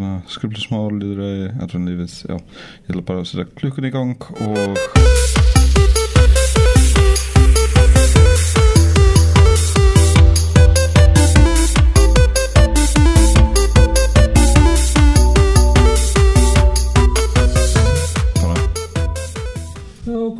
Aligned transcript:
hérna, 0.00 0.22
skriflismál, 0.32 0.96
líðræði, 0.96 1.50
allan 1.60 1.88
lífið, 1.88 2.14
já. 2.24 2.36
Ég 2.86 2.94
ætla 2.94 3.04
bara 3.04 3.20
að 3.20 3.28
setja 3.28 3.48
klukkun 3.60 3.88
í 3.88 3.92
gang 3.92 4.16
og... 4.46 4.78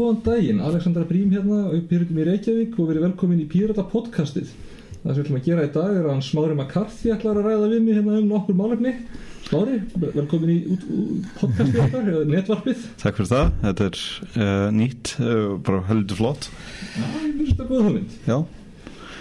Góðan 0.00 0.22
daginn, 0.24 0.60
Alexandra 0.64 1.02
Brím 1.04 1.28
hérna 1.34 1.58
og 1.68 1.82
Pyrrhundum 1.90 2.18
í 2.22 2.24
Reykjavík 2.24 2.78
og 2.80 2.86
verið 2.88 3.02
velkomin 3.04 3.42
í 3.42 3.48
Pyrrhunda 3.50 3.84
podcastið. 3.90 4.48
Það 5.02 5.10
sem 5.10 5.18
við 5.18 5.20
ætlum 5.26 5.36
að 5.36 5.44
gera 5.44 5.66
í 5.66 5.72
dag 5.74 5.90
er 5.92 6.06
að 6.06 6.14
hann 6.14 6.24
Smári 6.24 6.56
McCarthy 6.56 7.12
ætlar 7.12 7.40
að 7.42 7.50
ræða 7.50 7.68
við 7.74 7.82
mig 7.84 7.98
hérna 7.98 8.16
um 8.16 8.30
nokkur 8.30 8.56
málefni. 8.56 8.94
Smári, 9.50 9.80
velkomin 9.98 10.50
í 10.52 10.56
út, 10.70 10.82
podcastið 11.40 11.80
okkar, 11.82 12.04
netvarpið. 12.28 12.82
takk 13.02 13.16
fyrir 13.18 13.30
það, 13.32 13.48
þetta 13.64 13.88
er 13.88 14.02
uh, 14.44 14.68
nýtt, 14.76 15.10
uh, 15.18 15.48
bara 15.66 15.80
heldur 15.88 16.20
flott. 16.20 16.46
Já, 16.94 17.02
ég 17.02 17.32
finnst 17.34 17.56
þetta 17.56 17.66
góð 17.72 17.82
hugmynd. 17.88 18.14
Já, 18.30 18.36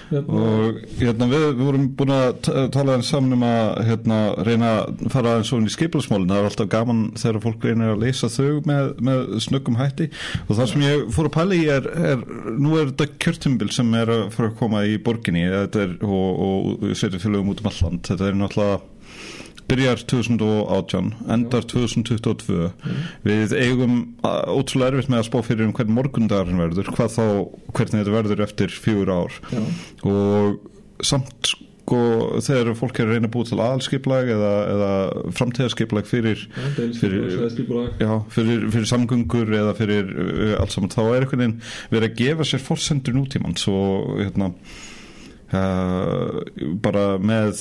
Hérna, 0.09 0.37
og 0.41 0.77
hérna, 0.97 1.25
við, 1.29 1.43
við 1.53 1.67
vorum 1.67 1.83
búin 1.97 2.11
að 2.15 2.47
tala 2.73 2.95
eins 2.97 3.11
saman 3.13 3.35
um 3.35 3.43
að 3.45 3.67
hérna, 3.85 4.17
reyna 4.41 4.71
að 4.79 5.03
fara 5.13 5.35
eins 5.37 5.51
og 5.53 5.67
í 5.67 5.73
skiplasmálin 5.73 6.31
það 6.31 6.39
er 6.39 6.47
alltaf 6.49 6.69
gaman 6.73 7.03
þegar 7.21 7.43
fólk 7.43 7.67
reynir 7.67 7.91
að 7.93 8.05
leysa 8.07 8.29
þau 8.33 8.63
með, 8.65 8.89
með 9.05 9.35
snöggum 9.45 9.77
hætti 9.77 10.09
og 10.47 10.55
það 10.57 10.71
sem 10.71 10.85
ég 10.87 11.03
fór 11.13 11.29
að 11.29 11.35
pæla 11.37 11.59
í 11.59 11.67
er, 11.75 11.89
er 12.09 12.25
nú 12.57 12.73
er 12.79 12.89
þetta 12.89 13.09
kjörtumbil 13.21 13.69
sem 13.75 13.93
er 14.01 14.13
að 14.15 14.23
fara 14.33 14.49
að 14.49 14.57
koma 14.63 14.81
í 14.89 14.97
borginni 15.05 15.45
er, 15.45 15.93
og, 16.01 16.41
og 16.47 16.89
setja 16.97 17.21
félögum 17.21 17.53
út 17.53 17.61
um 17.61 17.69
alland 17.69 18.09
þetta 18.09 18.31
er 18.31 18.41
náttúrulega 18.41 18.81
byrjar 19.69 20.03
2018, 20.09 21.13
endar 21.35 21.67
2022 21.69 22.69
við 23.27 23.55
eigum 23.59 23.95
ótrúlega 24.25 24.95
erfitt 24.95 25.13
með 25.13 25.21
að 25.21 25.29
spá 25.29 25.39
fyrir 25.45 25.67
um 25.67 25.73
hvern 25.77 25.95
morgundagarinn 25.95 26.61
verður, 26.63 26.91
hvað 26.97 27.15
þá 27.15 27.25
hvernig 27.77 27.97
þetta 28.01 28.17
verður 28.17 28.45
eftir 28.47 28.75
fjögur 28.75 29.15
ár. 29.21 29.41
Já, 29.53 29.63
og 30.09 31.05
samt 31.05 31.53
sko 31.89 32.39
þegar 32.45 32.75
fólk 32.77 32.99
er 32.99 33.07
að 33.07 33.15
reyna 33.15 33.29
að 33.29 33.33
búa 33.33 33.47
til 33.49 33.59
aðalskiplag 33.63 34.29
eða, 34.35 34.51
eða 34.73 34.91
framtíðarskiplag 35.37 36.09
fyrir, 36.09 36.43
fyrir, 36.99 37.39
já, 37.97 38.11
fyrir, 38.35 38.67
fyrir 38.69 38.89
samgöngur 38.89 39.55
eða 39.57 39.73
fyrir 39.79 40.13
allt 40.59 40.75
saman 40.75 40.93
þá 40.93 41.01
er 41.07 41.25
einhvern 41.25 41.43
veginn 41.43 41.57
verið 41.93 42.07
að 42.11 42.19
gefa 42.21 42.47
sér 42.51 42.63
forsendur 42.65 43.17
nútímann 43.17 43.57
svo 43.57 43.81
hérna 44.19 44.51
Uh, 45.49 46.43
bara 46.77 47.15
með 47.17 47.55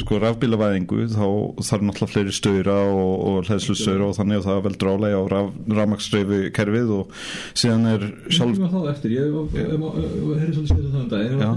sko 0.00 0.16
rafbílavæðingu 0.22 1.10
þá 1.12 1.26
þarf 1.60 1.82
náttúrulega 1.84 2.08
fleiri 2.08 2.32
stöðra 2.32 2.76
og, 2.88 3.10
og 3.28 3.50
hlæðslu 3.50 3.76
stöðra 3.76 4.06
og 4.08 4.14
þannig 4.16 4.38
að 4.38 4.46
það 4.46 4.62
veldur 4.64 4.90
álega 4.94 5.18
á 5.20 5.24
raf, 5.28 5.50
rafmaksdreifi 5.78 6.38
kerfið 6.56 6.92
og 6.96 7.12
síðan 7.52 7.84
er 7.90 8.06
sjálf 8.32 8.62
eftir, 8.94 9.12
ég 9.18 9.28
um 11.02 11.10
dag. 11.12 11.36
Já, 11.44 11.52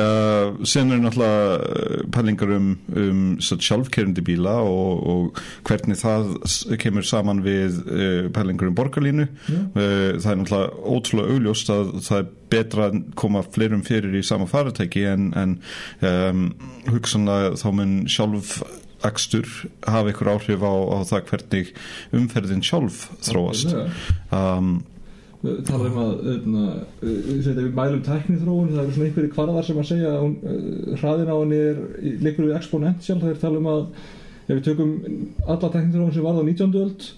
uh, 0.00 0.64
síðan 0.64 0.96
er 0.96 1.04
náttúrulega 1.04 1.60
uh, 1.60 2.08
pælingar 2.16 2.56
um, 2.56 2.72
um 3.04 3.22
sjálfkerandi 3.44 4.24
bíla 4.24 4.56
og, 4.64 5.06
og 5.12 5.44
hvernig 5.68 6.00
það 6.00 6.32
kemur 6.80 7.04
saman 7.04 7.44
við 7.44 7.82
uh, 7.84 8.32
pælingar 8.32 8.72
um 8.72 8.80
borgarlínu 8.80 9.28
uh, 9.28 9.76
það 9.76 10.32
er 10.32 10.42
náttúrulega 10.42 10.84
ótrúlega 10.88 11.36
augljóst 11.36 11.76
að 11.76 11.96
það 12.08 12.22
er 12.22 12.36
betra 12.50 12.88
að 12.88 13.00
koma 13.18 13.44
fleirum 13.46 13.84
fyrir 13.86 14.16
í 14.18 14.24
sama 14.26 14.48
faratæki 14.50 15.06
en, 15.10 15.30
en 15.38 15.56
um, 16.04 16.44
hugsanlega 16.90 17.56
þá 17.60 17.68
mun 17.78 17.96
sjálf 18.10 18.58
akstur 19.06 19.46
hafa 19.86 20.12
ykkur 20.12 20.32
áhrif 20.34 20.62
á, 20.64 20.74
á 20.74 20.98
það 21.06 21.26
hvernig 21.30 21.74
umferðin 22.18 22.64
sjálf 22.66 23.04
þróast 23.26 23.74
um, 24.34 24.78
tala 25.38 25.86
um 25.86 25.98
að 26.02 26.24
öðna, 26.32 26.62
við 27.00 27.68
mælum 27.76 28.00
tækni 28.06 28.40
þróun 28.40 28.72
það 28.72 28.80
eru 28.82 28.94
svona 28.96 29.08
einhverju 29.08 29.34
kvarðar 29.36 29.68
sem 29.68 29.78
að 29.78 29.90
segja 29.92 30.14
uh, 30.18 30.96
hraðin 30.98 31.30
á 31.30 31.36
henni 31.36 31.60
er 31.68 31.78
líkur 32.26 32.48
við 32.48 32.56
exponential 32.58 33.20
það 33.22 33.30
er 33.34 33.40
tala 33.44 33.62
um 33.62 33.70
að 33.70 33.84
ef 34.48 34.56
við 34.56 34.64
tökum 34.66 34.92
alla 35.46 35.70
tækni 35.70 35.94
þróun 35.94 36.14
sem 36.16 36.26
varð 36.26 36.42
á 36.42 36.48
19. 36.48 36.78
öld 36.82 37.08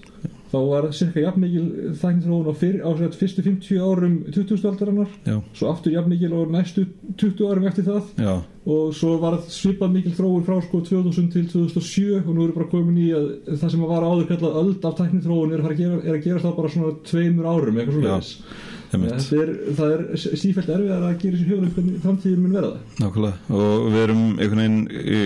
þá 0.51 0.57
var 0.67 0.89
cirka 0.97 1.25
jafnmikil 1.25 1.67
tækni 2.01 2.25
þróun 2.25 2.51
á, 2.51 2.55
fyr, 2.59 2.79
á 2.83 2.91
sér, 2.99 3.13
fyrstu 3.21 3.45
50 3.47 3.83
árum 3.87 4.17
20. 4.35 4.65
aldarinnar. 4.71 5.13
Svo 5.55 5.71
aftur 5.71 5.95
jafnmikil 5.95 6.33
á 6.35 6.41
næstu 6.51 6.87
20 7.21 7.45
árum 7.51 7.69
eftir 7.71 7.87
það. 7.87 8.11
Já, 8.19 8.33
og 8.71 8.91
svo 8.97 9.15
var 9.23 9.39
svipað 9.51 9.95
mikil 9.95 10.17
þróun 10.19 10.45
frá 10.47 10.59
sko 10.65 10.83
2000 10.87 11.31
til 11.33 11.47
2007 11.53 12.19
og 12.25 12.35
nú 12.35 12.45
erum 12.45 12.51
við 12.51 12.59
bara 12.59 12.73
komin 12.75 12.99
í 13.01 13.07
að 13.17 13.31
það 13.55 13.73
sem 13.75 13.87
var 13.93 14.09
áður 14.09 14.27
kallað 14.33 14.59
öld 14.65 14.91
af 14.91 14.99
tækni 14.99 15.23
þróun 15.25 15.55
er 15.57 15.65
er 15.71 16.19
að 16.19 16.27
gera 16.27 16.45
það 16.45 16.59
bara 16.59 16.75
svona 16.75 16.99
tveimur 17.09 17.51
árum 17.51 17.81
eitthvað 17.81 18.01
svona 18.01 18.21
er, 18.91 19.51
það 19.79 19.93
er 19.95 20.03
sífælt 20.41 20.71
erfiðar 20.75 21.05
að 21.07 21.19
gera 21.23 21.41
sér 21.41 21.51
huglega 21.51 21.75
hvernig 21.77 22.01
framtíðin 22.05 22.41
mun 22.45 22.57
verða. 22.59 22.81
Nákvæmlega. 23.01 23.59
Og 23.61 23.85
við 23.87 24.01
erum 24.05 24.23
einhvern 24.33 24.63
veginn 24.63 24.81
í, 24.91 25.21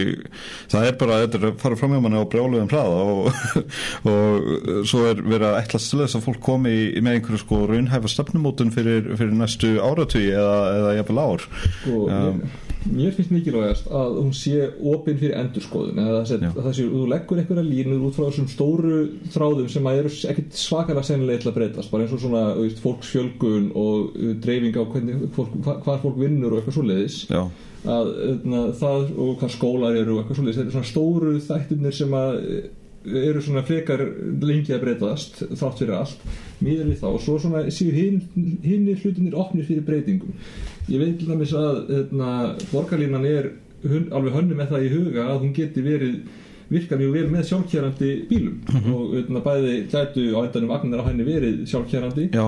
það 0.74 0.88
er 0.88 0.98
bara 1.00 1.20
þetta 1.22 1.40
er 1.40 1.46
að 1.48 1.56
fara 1.64 1.78
fram 1.80 1.94
hjá 1.94 2.02
manni 2.04 2.20
á 2.20 2.30
brjáluðum 2.34 2.70
hraða 2.74 2.98
og, 3.14 3.30
og 4.12 4.84
svo 4.90 5.06
er 5.08 5.22
verið 5.24 5.48
að 5.50 5.72
til 5.74 6.02
þess 6.02 6.18
að 6.18 6.26
fólk 6.28 6.42
komi 6.44 6.74
með 7.00 7.18
einhverju 7.18 7.42
sko 7.44 7.62
raunhæfa 7.70 8.12
stefnumótun 8.12 8.74
fyrir, 8.74 9.08
fyrir 9.16 9.34
næstu 9.38 9.76
áratugi 9.80 10.34
eða, 10.34 10.60
eða 10.80 10.94
jafnvel 11.00 11.24
ár. 11.24 11.48
Sko, 11.80 12.02
Um, 12.04 12.40
mér, 12.44 12.73
mér 12.92 13.14
finnst 13.16 13.30
mikilvægast 13.32 13.86
að 13.88 14.16
hún 14.20 14.32
sé 14.36 14.58
opinn 14.92 15.16
fyrir 15.20 15.36
endurskoðun 15.40 16.00
eða 16.02 16.18
það 16.28 16.70
sé, 16.76 16.84
þú 16.92 17.04
leggur 17.08 17.40
einhverja 17.40 17.64
línur 17.64 18.02
út 18.08 18.16
frá 18.18 18.26
þessum 18.28 18.48
stóru 18.52 18.98
þráðum 19.34 19.70
sem 19.72 19.88
að 19.88 20.00
eru 20.02 20.12
ekkert 20.32 20.58
svakalega 20.60 21.06
sennilega 21.08 21.42
til 21.44 21.50
að 21.52 21.56
breytast 21.60 21.90
bara 21.94 22.04
eins 22.04 22.12
og 22.18 22.22
svona 22.24 22.42
veist, 22.58 22.82
fólksfjölgun 22.84 23.70
og 23.80 24.14
uh, 24.18 24.34
dreifing 24.44 24.76
á 24.76 24.84
hvernig, 24.84 25.20
fólk, 25.36 25.56
hva- 25.64 25.78
hvar 25.86 26.02
fólk 26.04 26.18
vinnur 26.20 26.52
og 26.52 26.60
eitthvað 26.60 26.78
svoleiðis. 26.80 27.18
Já, 27.32 27.42
að 27.84 28.12
öðna, 28.30 28.62
það 28.80 29.10
og 29.20 29.34
hvað 29.42 29.54
skólar 29.56 29.98
eru 30.00 30.14
og 30.16 30.22
eitthvað 30.22 30.38
svoleiðis 30.42 30.60
þetta 30.60 30.70
er 30.72 30.76
svona 30.78 30.92
stóru 30.92 31.34
þættirnir 31.48 31.96
sem 32.02 32.14
að 32.20 32.38
eru 33.04 33.42
svona 33.44 33.64
frekar 33.66 34.02
lengi 34.44 34.74
að 34.74 34.84
breytast 34.84 35.42
þátt 35.52 35.82
fyrir 35.82 35.96
allt. 35.98 36.22
Miður 36.64 36.90
við 36.90 37.02
þá 37.02 37.08
og 37.10 37.20
svo 37.24 37.36
svona 37.42 37.64
séu 37.74 37.92
hinn 37.92 38.22
hinnir 38.64 39.00
hlutinir 39.02 39.36
opnir 39.38 39.66
fyrir 39.68 39.84
breytingum. 39.86 40.32
Ég 40.88 41.02
veit 41.02 41.18
til 41.20 41.28
dæmis 41.28 41.52
að 41.58 41.92
öðna, 41.98 42.30
borgarlínan 42.72 43.28
er 43.28 43.52
alveg 43.84 44.38
hönnu 44.38 44.56
með 44.56 44.72
það 44.72 44.86
í 44.86 44.92
huga 44.94 45.28
að 45.28 45.42
hún 45.42 45.54
geti 45.56 45.84
verið 45.84 46.20
virka 46.74 46.98
mjög 47.00 47.14
vel 47.14 47.24
með 47.32 47.46
sjálfkjærandi 47.50 48.10
bílum. 48.30 48.56
Og 48.94 49.14
öðna, 49.20 49.42
bæði 49.44 49.74
gætu 49.92 50.24
á 50.34 50.40
endanum 50.44 50.72
vagnar 50.74 51.02
á 51.02 51.08
henni 51.08 51.26
verið 51.26 51.62
sjálfkjærandi 51.70 52.26
já, 52.34 52.42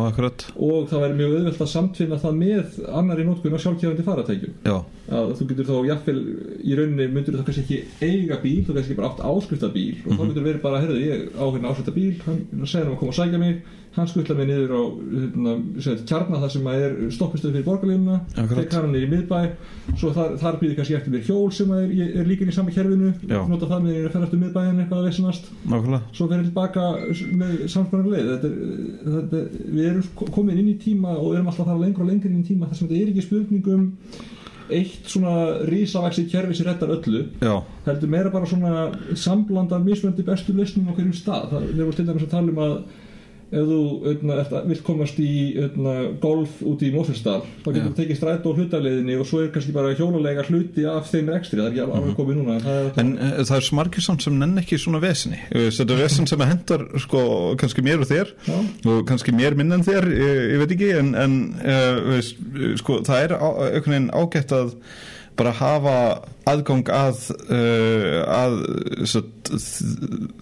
og 0.57 0.89
það 0.91 1.05
væri 1.05 1.19
mjög 1.21 1.37
auðvelt 1.37 1.65
að 1.67 1.73
samtvinna 1.73 2.21
það 2.23 2.39
með 2.43 2.79
annari 3.01 3.27
nótkun 3.29 3.57
á 3.57 3.65
sjálfkjærandi 3.65 4.07
faratækjum 4.07 4.59
þú 5.39 5.49
getur 5.51 5.69
þá 5.71 5.77
jafnvel 5.91 6.21
í 6.67 6.77
rauninni 6.79 7.09
myndur 7.15 7.37
þú 7.37 7.43
þá 7.43 7.49
kannski 7.49 7.65
ekki 7.65 7.79
eiga 8.03 8.41
bíl 8.43 8.63
þú 8.67 8.77
kannski 8.77 8.99
bara 8.99 9.11
átt 9.13 9.25
áskrifta 9.31 9.71
bíl. 9.73 9.97
Og 10.07 10.19
þá 10.19 10.25
getur 10.27 10.47
verið 10.49 10.63
bara, 10.65 10.83
heyrðu, 10.83 11.01
ég 11.05 11.27
á 11.39 11.45
hérna 11.47 11.73
áskrifta 11.73 11.95
bíl 11.95 12.15
hann 12.27 12.67
segir 12.67 12.87
hann 12.87 12.97
að 12.97 13.01
koma 13.03 13.15
og 13.15 13.19
sækja 13.21 13.43
mig 13.43 13.63
hann 13.97 14.09
skuttla 14.11 14.37
mig 14.37 14.49
niður 14.51 14.73
á 14.77 14.83
hérna, 15.17 15.55
kjarna 16.09 16.41
þar 16.43 16.53
sem 16.53 16.69
er 16.73 16.97
stoppistöð 17.17 17.55
fyrir 17.57 17.67
borgarlínuna. 17.67 18.19
Akkurat. 18.37 18.67
þegar 18.67 18.87
hann 18.87 18.97
er 18.99 19.07
í 19.07 19.11
miðbæ. 19.13 19.39
Svo 19.97 20.13
þar, 20.17 20.37
þar 20.43 20.59
býður 20.61 20.79
kannski 20.81 20.99
eftir 20.99 21.15
mér 21.15 21.25
hjól 21.27 21.49
sem 21.57 21.73
er, 21.77 21.87
er 22.21 22.29
líka 22.29 22.47
í 22.47 22.55
sama 22.55 22.75
kerfinu. 22.75 23.13
Já. 23.25 23.41
nota 23.49 23.71
það 23.71 23.87
með 23.87 23.99
að 24.03 24.13
ferðast 24.17 24.37
um 24.37 24.45
miðbæin 24.45 24.83
eitthvað 24.85 25.01
að 25.01 25.09
nákvæmlega. 25.67 26.01
Svo 26.13 26.29
fer 26.31 26.43
ég 26.43 26.49
tilbaka 26.51 26.87
með 27.41 27.57
þetta 28.31 28.51
er, 28.51 28.57
þetta, 29.17 29.43
við 29.73 29.91
erum 29.91 30.33
komin 30.37 30.61
inn 30.61 30.73
í 30.73 30.79
tíma 30.83 31.17
og 31.17 31.35
erum 31.35 31.51
alltaf 31.51 31.67
að 31.67 31.73
fara 31.73 31.85
lengur 31.85 32.05
og 32.05 32.11
lengur 32.11 32.33
inn 32.33 32.43
í 32.43 32.49
tíma 32.49 32.69
þar 32.69 32.81
sem 32.81 32.91
þetta 32.91 33.01
er 33.03 33.13
ekki 33.13 33.27
spurning 33.27 33.71
um 33.73 33.87
eitt 34.67 35.11
svona 35.11 35.35
rísavaxi 35.69 36.27
kerfi 36.31 36.57
sem 36.59 36.67
reddar 36.67 36.91
öllu 36.97 37.21
Já, 37.39 37.61
heldur 37.87 38.11
meira 38.11 38.33
bara 38.35 38.49
svona 38.51 38.89
samblanda 39.15 39.79
mismöndi 39.83 40.25
bestu 40.27 40.55
lausnum 40.57 40.91
á 40.91 40.97
hverjum 40.97 41.15
stað. 41.15 41.53
Það 41.53 41.85
er 41.85 41.99
til 41.99 42.07
dæmis 42.09 42.27
að 42.27 42.33
tala 42.35 42.55
um 42.55 42.63
að 42.65 42.79
ef 43.47 43.63
þú 43.69 43.81
öðna, 44.11 44.37
eftir, 44.43 44.65
vilt 44.67 44.83
komast 44.87 45.19
í 45.23 45.33
öðna, 45.63 45.95
golf 46.23 46.57
út 46.67 46.83
í 46.83 46.91
Mósfellsdal 46.95 47.39
þá 47.63 47.69
getur 47.69 47.87
þú 47.87 47.93
tekið 48.01 48.19
stræt 48.19 48.49
og 48.51 48.59
hlutaleiðinni 48.59 49.19
og 49.21 49.29
svo 49.31 49.43
er 49.45 49.53
kannski 49.55 49.75
bara 49.77 49.93
hjólulega 49.95 50.45
hluti 50.49 50.87
af 50.91 51.07
þeim 51.13 51.31
rekstri. 51.31 51.61
Það 51.61 51.69
er 51.69 51.77
ekki 51.77 51.85
alveg 51.85 52.19
komið 52.19 52.41
núna 52.41 52.57
en 52.57 52.65
það 52.67 52.81
er 52.81 53.01
en 53.05 53.13
uh, 53.15 53.41
það 53.47 53.57
er 53.61 54.07
samt 54.09 54.27
sem 54.27 54.39
nenn 54.41 54.63
ekki 54.63 54.81
svona 54.83 55.03
veseni. 55.03 55.41
Þetta 55.55 55.87
er 55.87 56.03
vesen 56.03 56.31
sem 56.31 56.47
hendar 56.47 56.87
sko 57.07 57.25
kannski 57.61 57.87
mér 57.87 58.03
og 58.03 58.11
þér 58.11 58.33
Já. 58.49 58.57
og 58.93 59.03
kannski 59.09 59.35
mér 59.37 59.59
minn 59.59 59.75
en 59.77 59.87
þér, 59.87 60.11
ég, 60.11 60.41
ég 60.57 60.63
veit 60.63 60.77
ekki 60.77 60.93
en, 60.99 61.13
en 61.23 61.37
uh, 61.63 62.17
sko 62.83 63.01
það 63.07 63.29
er 63.29 63.37
á, 63.39 63.49
veginn 63.87 64.11
ágætt 64.11 64.57
að 64.57 64.75
bara 65.37 65.53
hafa 65.53 65.95
aðgang 66.49 66.89
að, 66.97 67.19
uh, 67.53 68.21
að 68.33 68.55
satt, 69.11 69.51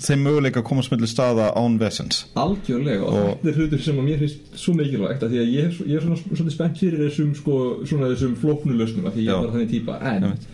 þeim 0.05 0.23
möguleika 0.27 0.61
að 0.63 0.67
komast 0.69 0.93
mellir 0.93 1.11
staða 1.11 1.49
án 1.59 1.79
vesens. 1.81 2.25
Algjörlega 2.39 3.03
og, 3.07 3.15
Og- 3.15 3.39
þetta 3.43 3.53
er 3.55 3.59
hlutur 3.63 3.83
sem 3.87 3.99
að 3.99 4.09
mér 4.11 4.21
finnst 4.25 4.59
svo 4.65 4.75
mikilvægt 4.79 5.25
að 5.27 5.33
því 5.35 5.41
að 5.45 5.55
ég 5.55 5.65
er, 5.71 5.81
ég 5.91 5.97
er 5.99 6.05
svona, 6.07 6.37
svona 6.37 6.55
spennt 6.55 6.79
fyrir 6.83 7.03
þessum 7.09 7.33
sko, 7.41 7.57
svona 7.89 8.13
þessum 8.13 8.37
flóknu 8.43 8.77
lausnum 8.79 9.09
að 9.11 9.17
því 9.19 9.25
ég 9.27 9.33
er 9.35 9.43
bara 9.43 9.57
þannig 9.57 9.73
típa. 9.75 9.99
En 10.03 10.29
Einmitt. 10.29 10.47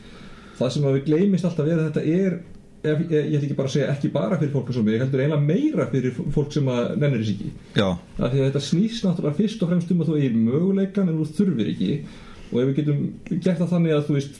það 0.60 0.72
sem 0.76 0.88
að 0.88 0.96
við 0.98 1.04
gleymist 1.10 1.44
alltaf 1.50 1.66
er 1.68 1.78
að 1.78 1.86
þetta 1.90 2.06
er 2.14 2.40
ef, 2.80 2.98
ég, 3.10 3.12
ég 3.12 3.36
ætla 3.36 3.44
ekki 3.50 3.58
bara 3.60 3.68
að 3.68 3.74
segja 3.76 3.90
ekki 3.92 4.08
bara 4.14 4.38
fyrir 4.40 4.52
fólk 4.54 4.72
sem 4.72 4.84
mig, 4.88 4.98
heldur 5.02 5.20
eiginlega 5.20 5.44
meira 5.50 5.86
fyrir 5.92 6.14
fólk 6.32 6.52
sem 6.56 6.70
að 6.72 6.94
nennir 7.02 7.20
þess 7.20 7.34
ekki. 7.34 7.50
Já, 7.76 7.88
af 7.92 8.32
því 8.32 8.40
að 8.40 8.46
þetta 8.48 8.62
snýst 8.70 9.04
náttúrulega 9.04 9.36
fyrst 9.42 9.62
og 9.66 9.68
fremst 9.74 9.92
um 9.92 10.00
að 10.00 10.08
þú 10.12 10.16
eigir 10.20 10.38
möguleikan 10.48 11.08
en 11.12 11.18
þú 11.20 11.26
þurfir 11.36 11.72
ekki 11.74 11.90
og 12.50 12.56
ef 12.58 12.68
við 12.70 12.78
getum 12.80 13.02
gert 13.30 13.60
það 13.60 13.72
þannig 13.74 13.94
að 13.94 14.06
þú 14.08 14.16
veist 14.16 14.38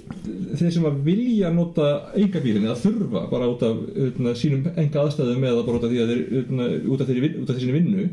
þeir 0.58 0.72
sem 0.74 0.86
að 0.88 0.96
vilja 1.06 1.50
nota 1.54 1.90
engabílinn 2.18 2.66
eða 2.66 2.80
þurfa 2.80 3.22
bara 3.30 3.50
út 3.52 3.62
af 3.66 3.84
utna, 4.06 4.32
sínum 4.38 4.66
enga 4.74 5.04
aðstæðum 5.04 5.46
eða 5.50 5.66
bara 5.68 5.78
út 5.78 5.86
af 5.86 5.92
því 5.92 6.00
að 6.02 6.10
þeir 6.10 6.40
utna, 6.40 6.66
út 6.90 7.04
af 7.04 7.06
af 7.06 7.54
þeirri 7.54 7.76
vinnu 7.76 8.08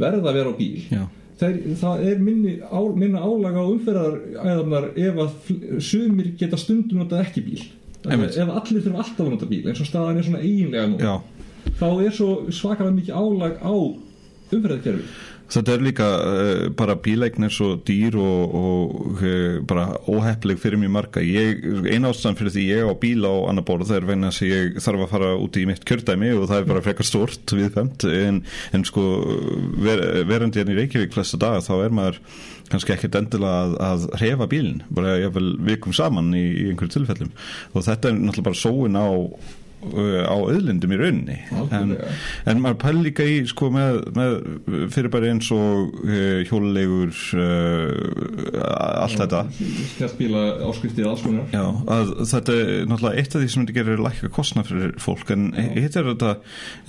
verða 0.00 0.30
að 0.30 0.38
vera 0.38 0.54
á 0.54 0.58
bíl. 0.58 0.80
Já, 0.90 1.02
þeir, 1.42 1.58
það 1.82 2.06
er 2.10 2.22
minni, 2.24 2.54
á, 2.64 2.80
minna 2.96 3.22
álag 3.22 3.58
á 3.60 3.64
umferðaræðarnar 3.64 4.88
ef 5.04 5.20
að 5.26 5.52
sumir 5.84 6.32
geta 6.40 6.60
stundum 6.60 7.04
notað 7.04 7.26
ekki 7.26 7.44
bíl. 7.44 7.60
Ef 8.04 8.40
allir 8.40 8.84
þurfa 8.84 9.04
alltaf 9.04 9.22
að 9.24 9.30
nota 9.32 9.48
bíl 9.48 9.62
eins 9.68 9.80
og 9.80 9.88
staðan 9.88 10.18
er 10.20 10.26
svona 10.26 10.42
eiginlega 10.44 10.88
nú 10.92 10.98
já. 11.00 11.14
þá 11.78 11.86
er 12.04 12.12
svo 12.12 12.32
svakalega 12.52 12.96
mikið 12.98 13.14
álag 13.16 13.54
á 13.64 13.74
umferðarkerfi 14.54 15.06
Þetta 15.52 15.74
er 15.74 15.82
líka 15.84 16.06
uh, 16.24 16.62
bara 16.76 16.96
bíleikn 16.98 17.46
er 17.46 17.52
svo 17.52 17.74
dýr 17.86 18.16
og, 18.20 18.54
og 18.58 19.20
uh, 19.20 19.58
bara 19.68 19.86
óheppleg 20.08 20.60
fyrir 20.62 20.80
mjög 20.80 20.94
marga. 20.94 21.24
Ég, 21.24 21.60
eina 21.90 22.10
ástæðan 22.10 22.38
fyrir 22.38 22.54
því 22.54 22.64
ég 22.70 22.88
á 22.88 22.94
bíl 23.00 23.26
á 23.28 23.34
annar 23.50 23.66
borð 23.68 23.92
er 23.94 24.08
vegna 24.08 24.32
að 24.32 24.48
ég 24.48 24.80
þarf 24.84 25.04
að 25.04 25.12
fara 25.12 25.30
út 25.36 25.60
í 25.60 25.66
mitt 25.68 25.84
kjördæmi 25.88 26.32
og 26.38 26.48
það 26.50 26.62
er 26.62 26.70
bara 26.72 26.84
frekar 26.86 27.08
stort 27.08 27.54
viðfemt 27.54 28.06
en, 28.08 28.42
en 28.74 28.86
sko 28.88 29.04
ver, 29.84 30.02
verandi 30.28 30.62
hérna 30.62 30.74
í 30.74 30.80
Reykjavík 30.80 31.14
flesta 31.14 31.40
daga 31.40 31.62
þá 31.64 31.74
er 31.76 31.98
maður 32.00 32.22
kannski 32.72 32.94
ekkert 32.94 33.18
endilega 33.20 33.66
að, 33.66 33.74
að 33.84 34.06
hrefa 34.20 34.48
bílinn, 34.50 34.80
bara 34.94 35.18
jáfnvel 35.20 35.50
vikum 35.68 35.94
saman 35.96 36.32
í, 36.36 36.44
í 36.64 36.70
einhverju 36.70 36.96
tilfellum 36.96 37.34
og 37.74 37.84
þetta 37.84 38.10
er 38.10 38.16
náttúrulega 38.18 38.48
bara 38.48 38.62
sóin 38.64 38.96
á 38.98 39.08
á 40.24 40.34
auðlindum 40.34 40.94
í 40.94 40.98
rauninni. 41.00 41.38
En, 41.74 41.94
en 42.50 42.62
maður 42.62 42.78
pæli 42.84 43.04
líka 43.08 43.26
í 43.28 43.40
sko 43.50 43.70
með, 43.74 44.00
með 44.16 44.36
fyrirbæri 44.94 45.32
eins 45.34 45.50
og 45.54 45.94
uh, 46.04 46.40
hjólulegur 46.48 47.12
uh, 47.38 48.64
allt 49.04 49.20
þetta. 49.20 49.44
Konar. 51.24 51.46
Já, 51.54 51.64
að 51.94 52.12
þetta 52.30 52.56
er 52.58 52.72
náttúrulega 52.90 53.22
eitt 53.22 53.34
af 53.36 53.42
því 53.42 53.50
sem 53.52 53.64
þetta 53.64 53.76
gerir 53.78 54.02
lækka 54.04 54.30
kostna 54.34 54.64
fyrir 54.66 54.94
fólk. 55.02 55.30
En 55.34 55.46
hitt 55.54 55.96
er 55.98 56.08
þetta, 56.10 56.34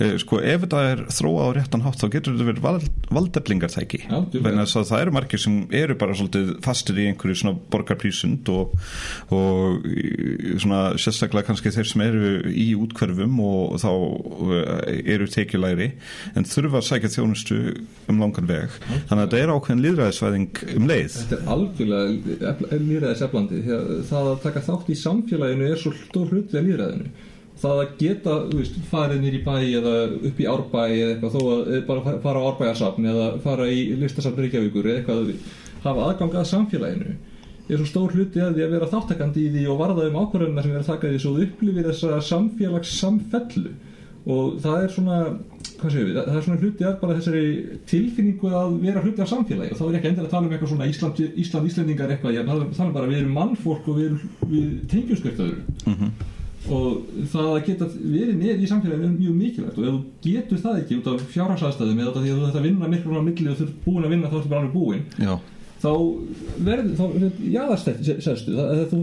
eh, 0.02 0.16
sko 0.22 0.40
ef 0.42 0.64
þetta 0.66 0.82
er 0.92 1.04
þróa 1.16 1.46
á 1.46 1.50
réttan 1.56 1.84
hátt 1.86 2.00
þá 2.02 2.06
getur 2.16 2.36
þetta 2.36 2.48
verið 2.50 2.64
val, 2.66 2.80
valdeflingartæki. 3.18 4.02
Það 4.76 5.00
eru 5.00 5.14
margir 5.16 5.42
sem 5.42 5.58
eru 5.76 5.96
bara 5.98 6.16
svolítið 6.18 6.52
fastir 6.64 7.00
í 7.00 7.08
einhverju 7.10 7.40
svona 7.42 7.56
borgarprísund 7.72 8.50
og, 8.52 8.74
og 9.34 9.86
svona 10.62 10.82
sérstaklega 11.00 11.50
kannski 11.50 11.72
þeir 11.74 11.90
sem 11.90 12.04
eru 12.06 12.32
í 12.50 12.68
útkverfum 12.86 13.36
og 13.44 13.76
þá 13.82 13.90
eh, 14.56 15.12
eru 15.16 15.28
tekjulæri 15.36 15.88
en 16.38 16.48
þurfa 16.48 16.80
að 16.80 16.88
sækja 16.88 17.12
þjónustu 17.18 17.60
um 18.10 18.20
langan 18.22 18.48
veg. 18.50 18.74
Þannig 19.10 19.20
að 19.20 19.22
þetta 19.26 19.42
er 19.44 19.54
ákveðin 19.56 19.84
líðræðisvæðing 19.86 20.60
um 20.76 20.90
leið. 20.90 21.20
Þetta 21.20 21.38
er 21.40 21.54
algjörlega 21.56 22.82
líðræðis 22.86 23.24
eflandi 23.28 23.62
því 23.66 23.76
að 23.78 23.88
það 24.10 24.30
að 24.32 24.42
taka 24.48 24.66
þátt 24.70 24.92
í 24.92 25.00
samfélaginu 25.02 25.70
er 25.72 25.80
svo 25.82 25.94
stór 26.00 26.30
hluti 26.32 26.60
af 26.60 26.66
líðræðinu 26.70 27.10
það 27.56 27.78
að 27.80 27.92
geta, 28.00 28.32
þú 28.50 28.58
veist, 28.60 28.74
farið 28.90 29.22
nýr 29.22 29.36
í 29.38 29.44
bæ 29.46 29.54
eða 29.78 29.92
upp 30.28 30.40
í 30.42 30.48
árbæ 30.50 30.80
eða 30.82 31.06
eitthvað 31.14 31.36
þó 31.36 31.38
að 31.54 31.70
eða 31.72 31.84
bara 31.88 32.02
fa- 32.04 32.18
fara 32.26 32.42
á 32.44 32.48
árbæjarsafn 32.50 33.06
eða 33.12 33.28
fara 33.46 33.68
í 33.72 33.78
listasafn 33.96 34.42
Reykjavíkur 34.44 34.88
eða 34.90 34.98
eitthvað 35.00 35.30
hafa 35.86 36.04
aðgang 36.10 36.36
að 36.36 36.50
samfélaginu 36.50 37.14
er 37.74 37.80
svo 37.82 37.88
stór 37.90 38.14
hluti 38.14 38.40
að 38.42 38.54
því 38.56 38.64
að 38.66 38.74
vera 38.76 38.88
þáttakandi 38.92 39.42
í 39.42 39.50
því 39.56 39.64
og 39.72 39.80
varða 39.80 40.06
um 40.10 40.18
ákvarðanina 40.22 40.62
sem 40.62 40.74
vera 40.76 40.86
takað 40.86 41.16
í 41.16 41.20
svo 41.24 41.32
upplifir 41.42 41.88
þessa 41.90 42.20
samfélagssamfellu. 42.30 43.72
Og 44.26 44.56
það 44.62 44.84
er 44.84 44.90
svona 44.90 45.16
við, 45.76 46.16
það 46.16 46.36
er 46.38 46.44
svona 46.46 46.60
hluti 46.62 46.86
af 46.88 46.96
bara 47.02 47.14
þessari 47.18 47.42
tilfinningu 47.86 48.48
að 48.58 48.78
vera 48.82 49.02
hluti 49.04 49.22
af 49.22 49.28
samfélagi. 49.30 49.70
Og 49.74 49.78
þá 49.78 49.84
er 49.86 49.98
ekki 50.00 50.08
endilega 50.10 50.26
að 50.26 50.32
tala 50.34 50.48
um 50.48 50.54
eitthvað 50.56 50.72
svona 50.72 50.88
Ísland, 50.90 51.20
Ísland 51.44 51.68
Íslendingar 51.70 52.14
eitthvað, 52.14 52.34
ég 52.40 52.48
tala 52.48 52.64
um 52.66 52.96
bara 52.96 53.06
að 53.06 53.12
við 53.12 53.20
erum 53.20 53.36
mannfólk 53.38 53.86
og 53.92 54.00
við, 54.00 54.08
erum- 54.08 54.50
við 54.50 54.72
tengjum 54.90 55.20
skvert 55.20 55.44
öðru. 55.46 56.10
Og 56.66 56.86
það 57.30 57.48
að 57.52 57.60
geta 57.68 57.86
verið 57.94 58.38
með 58.40 58.62
í 58.64 58.70
samfélaginu 58.72 59.06
er 59.06 59.18
mjög 59.20 59.34
mikilvægt. 59.38 59.76
Og 59.78 59.84
ef 59.86 59.92
þú 59.92 60.00
getur 60.26 60.62
það 60.64 60.80
ekki 60.80 60.96
út 60.98 61.10
af 61.12 61.26
fjárhagsastæðum 61.36 62.00
eða 62.02 62.14
því 62.16 62.32
að 62.32 62.40
þú 62.40 62.46
þetta 62.48 62.64
vinna 62.66 62.88
miklu 62.90 63.12
frá 63.12 63.22
milli 63.28 63.52
og 63.52 63.60
þú 63.60 63.66
ert 63.68 63.76
búin 63.84 64.06
að 64.08 64.14
vinna 64.16 64.30
þá 64.32 64.36
ertu 64.40 64.50
bara 64.50 64.64
alveg 64.64 64.74
búin 64.74 65.04
Já, 65.22 65.36
þá 65.82 65.90
verður, 66.66 66.92
þá 66.96 67.04
jáðarstæstu 67.52 68.56
það, 68.56 68.82
þú 68.90 69.00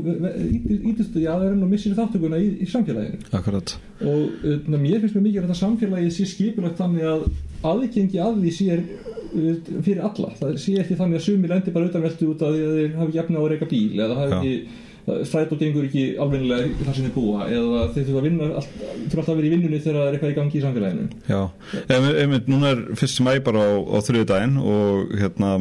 ítist 0.92 1.18
jáðarinn 1.22 1.66
og 1.66 1.72
missir 1.72 1.96
þáttökuna 1.98 2.40
í, 2.42 2.48
í 2.64 2.70
samfélaginu. 2.70 3.20
Akkurat. 3.40 3.76
Og 4.02 4.46
uh, 4.46 4.70
mér 4.74 5.04
finnst 5.04 5.18
mér 5.18 5.28
mikið 5.28 5.42
að 5.42 5.48
þetta 5.48 5.60
samfélagi 5.62 6.14
sé 6.16 6.30
skipulagt 6.32 6.80
þannig 6.82 7.10
að 7.12 7.28
aðgengi 7.74 8.24
að 8.24 8.40
því 8.42 8.56
sé 8.58 8.80
uh, 8.80 9.52
fyrir 9.86 10.02
alla, 10.10 10.32
það 10.40 10.58
sé 10.66 10.80
ekki 10.82 10.98
þannig 11.00 11.22
að 11.22 11.28
sumi 11.28 11.52
lendi 11.52 11.76
bara 11.76 11.92
utanveltu 11.92 12.32
út 12.34 12.48
að 12.48 12.58
þeir 12.62 12.98
hafi 13.02 13.22
efna 13.24 13.38
á 13.38 13.44
að 13.44 13.52
reyka 13.54 13.70
bíl 13.70 13.94
eða 13.94 14.20
hafi 14.22 14.40
ekki 14.40 14.83
strætó 15.04 15.58
gengur 15.60 15.84
ekki 15.88 16.04
alvegnilega 16.22 16.70
þar 16.86 16.96
sem 16.96 17.08
þeir 17.08 17.16
búa 17.16 17.48
eða 17.52 17.82
þeir 17.92 18.06
þurfa 18.08 18.20
að 18.22 18.28
vinna 18.28 18.46
all, 18.48 18.68
þurfa 18.72 19.20
alltaf 19.20 19.32
að 19.34 19.40
vera 19.40 19.48
í 19.48 19.54
vinnunni 19.54 19.80
þegar 19.84 19.98
það 19.98 20.06
er 20.06 20.18
eitthvað 20.18 20.32
í 20.32 20.38
gangi 20.38 20.60
í 20.60 20.64
samfélaginu 20.64 21.08
Já, 21.28 21.42
einmitt, 22.24 22.48
núna 22.52 22.72
er 22.72 22.84
fyrst 23.00 23.20
mæ 23.26 23.32
bara 23.44 23.66
á, 23.68 23.72
á 23.84 23.98
þriðu 24.08 24.28
daginn 24.32 24.60
og 24.62 25.12
hérna, 25.20 25.52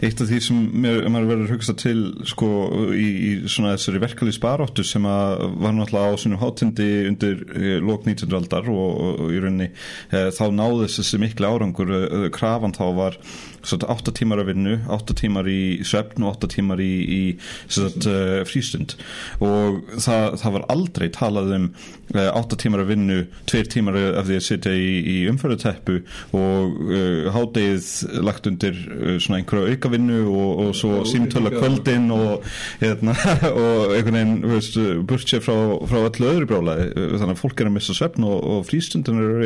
eitt 0.00 0.22
af 0.24 0.30
því 0.30 0.40
sem 0.46 0.62
mér, 0.86 1.00
maður 1.12 1.32
verður 1.34 1.52
hugsa 1.56 1.76
til 1.76 1.98
sko 2.30 2.50
í, 2.96 3.06
í 3.06 3.32
svona 3.44 3.74
þessari 3.74 4.02
verkalýs 4.06 4.40
baróttu 4.40 4.86
sem 4.86 5.04
að 5.10 5.44
var 5.60 5.76
náttúrulega 5.76 6.16
á 6.16 6.20
svona 6.22 6.40
hátindi 6.40 6.88
undir 7.10 7.44
eh, 7.52 7.76
lók 7.84 8.08
19. 8.08 8.32
aldar 8.38 8.70
og, 8.72 8.86
og, 8.86 9.20
og 9.26 9.34
í 9.36 9.42
rauninni 9.44 9.68
eh, 9.68 10.30
þá 10.32 10.44
náðist 10.56 11.02
þessi 11.02 11.20
miklu 11.20 11.52
árangur 11.52 11.92
eh, 12.00 12.26
krafan 12.32 12.76
þá 12.76 12.86
var 12.96 13.20
svona 13.66 13.90
8 13.96 14.14
tímar 14.16 14.42
að 14.42 14.52
vinnu, 14.52 14.76
8 14.92 15.16
tímar 15.18 15.48
í 15.50 15.60
svefn 15.86 16.26
og 16.26 16.36
8 16.36 16.50
tímar 16.56 16.82
í, 16.82 16.92
í 17.02 17.22
svona, 17.66 17.90
uh, 18.06 18.42
frístund 18.86 18.96
og 19.40 20.00
það, 20.00 20.36
það 20.40 20.54
var 20.56 20.66
aldrei 20.72 21.08
talað 21.14 21.52
um 21.56 21.66
uh, 22.14 22.30
8 22.38 22.58
tímar 22.62 22.82
að 22.84 22.90
vinnu 22.92 23.18
2 23.50 23.62
tímar 23.72 23.98
af 24.20 24.26
því 24.28 24.38
að 24.38 24.46
sitja 24.46 24.72
í, 24.72 24.90
í 25.02 25.16
umförðuteppu 25.30 25.98
og 26.36 26.76
uh, 26.86 27.30
hádegið 27.34 28.22
lagt 28.24 28.46
undir 28.46 28.76
uh, 28.76 29.16
svona 29.18 29.40
einhverju 29.40 29.74
aukavinnu 29.74 30.20
og, 30.30 30.50
og 30.66 30.72
svo 30.78 31.02
símtöla 31.08 31.52
kvöldin 31.54 32.10
og, 32.14 32.46
hérna, 32.80 33.16
og 33.62 33.96
einhvern 33.96 34.20
veginn 34.20 34.36
veist, 34.46 34.78
burt 35.06 35.26
sér 35.28 35.44
frá, 35.44 35.56
frá 35.88 36.00
öllu 36.02 36.30
öðru 36.32 36.50
brálaði 36.50 36.88
þannig 36.94 37.34
að 37.34 37.42
fólk 37.42 37.62
er 37.62 37.70
að 37.70 37.76
missa 37.76 37.96
svefn 37.96 38.26
og, 38.28 38.38
og 38.40 38.66
frístundin 38.68 39.20
eru 39.22 39.44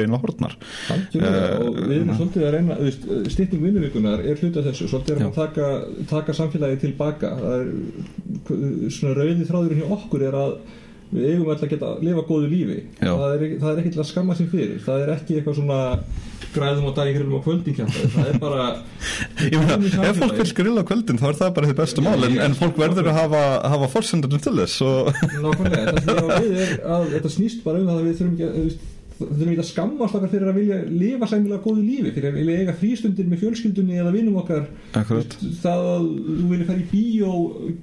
Algjörlega, 0.90 1.30
Eh, 1.30 1.60
og 1.60 1.76
við 1.78 1.96
erum 1.96 2.16
svolítið 2.16 2.46
að 2.46 2.54
reyna 2.54 2.76
stytting 3.30 3.62
vinnuvíkunar 3.64 4.22
er 4.24 4.40
hluti 4.40 4.60
af 4.60 4.66
þessu 4.68 4.88
svolítið 4.90 5.20
Já. 5.20 5.26
að 5.26 5.36
taka, 5.36 5.68
taka 6.10 6.34
samfélagi 6.36 6.80
tilbaka. 6.84 7.30
Það 7.40 7.54
er 7.60 8.90
svona 8.94 9.14
rauði 9.30 9.48
þráðurinn 9.48 9.82
hjá 9.82 9.96
okkur 9.96 10.26
er 10.28 10.38
að 10.40 10.54
við 11.10 11.30
eigum 11.32 11.48
alltaf 11.50 11.66
að 11.66 11.72
geta 11.74 11.88
að 11.90 12.02
lifa 12.06 12.26
góðu 12.28 12.50
lífi. 12.50 12.80
Það 13.00 13.32
er, 13.34 13.46
það 13.62 13.70
er 13.70 13.80
ekki 13.82 13.94
til 13.94 14.02
að 14.02 14.10
skamma 14.10 14.36
sér 14.38 14.50
fyrir. 14.52 14.76
Það 14.84 15.04
er 15.04 15.14
ekki 15.16 15.38
eitthvað 15.38 15.56
svona 15.58 15.80
græðum 16.54 16.88
á 16.90 16.92
daginn 16.98 17.16
grillum 17.16 17.38
á 17.38 17.42
kvöldin 17.44 17.76
kjaftaði. 17.76 18.10
það 18.14 18.30
er 18.30 18.38
bara 18.42 18.64
meina, 19.80 20.06
ef 20.08 20.20
fólk 20.20 20.38
vil 20.40 20.54
grilla 20.60 20.82
á 20.82 20.88
kvöldin 20.88 21.20
þá 21.20 21.26
er 21.30 21.38
það 21.40 21.52
bara 21.58 21.70
þið 21.70 21.76
bestu 21.80 22.04
mál 22.04 22.26
en, 22.26 22.38
en 22.46 22.56
fólk 22.58 22.80
verður 22.80 23.10
að 23.10 23.18
hafa, 23.20 23.42
hafa 23.74 23.90
forsendunum 23.92 24.42
til 24.42 24.54
þess 24.58 24.80
og 24.86 25.12
Nákvæmlega, 25.44 25.94
það 26.06 26.08
sem 26.08 26.16
ég 26.16 26.24
á 26.26 26.38
við 26.40 26.64
er 26.64 26.72
að 26.96 27.06
þetta 27.14 27.32
snýst 27.36 27.62
bara 27.66 27.82
um 27.82 27.90
það 27.90 28.00
að 28.00 28.08
við 28.08 28.18
þurfum 28.20 28.34
ekki 28.34 28.48
að 28.48 28.88
þurfum 29.20 29.52
ekki 29.52 29.62
að 29.62 29.68
skammast 29.68 30.16
okkar 30.16 30.30
fyrir 30.32 30.50
að 30.50 30.58
vilja 30.60 30.78
lifa 30.88 31.28
sæmilega 31.30 31.62
góðu 31.64 31.84
lífi, 31.84 32.12
fyrir 32.16 32.30
að 32.30 32.38
vilja 32.40 32.58
eiga 32.60 32.74
frístundir 32.80 33.28
með 33.30 33.42
fjölskyldunni 33.44 33.98
eða 34.00 34.14
vinum 34.14 34.38
okkar 34.40 34.66
Akkurat. 35.00 35.36
Það 35.62 35.88
að 35.90 36.06
þú 36.26 36.48
vilja 36.50 36.68
fara 36.70 36.80
í 36.80 36.86
bíó 36.90 37.32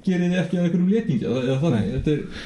gerir 0.06 0.32
þið 0.32 0.42
ekki 0.42 0.58
að 0.58 0.66
einhverjum 0.66 0.92
letningi 0.92 1.28
eða, 1.30 1.58
þannig. 1.62 1.88
Þetta 1.96 2.14
er, 2.14 2.44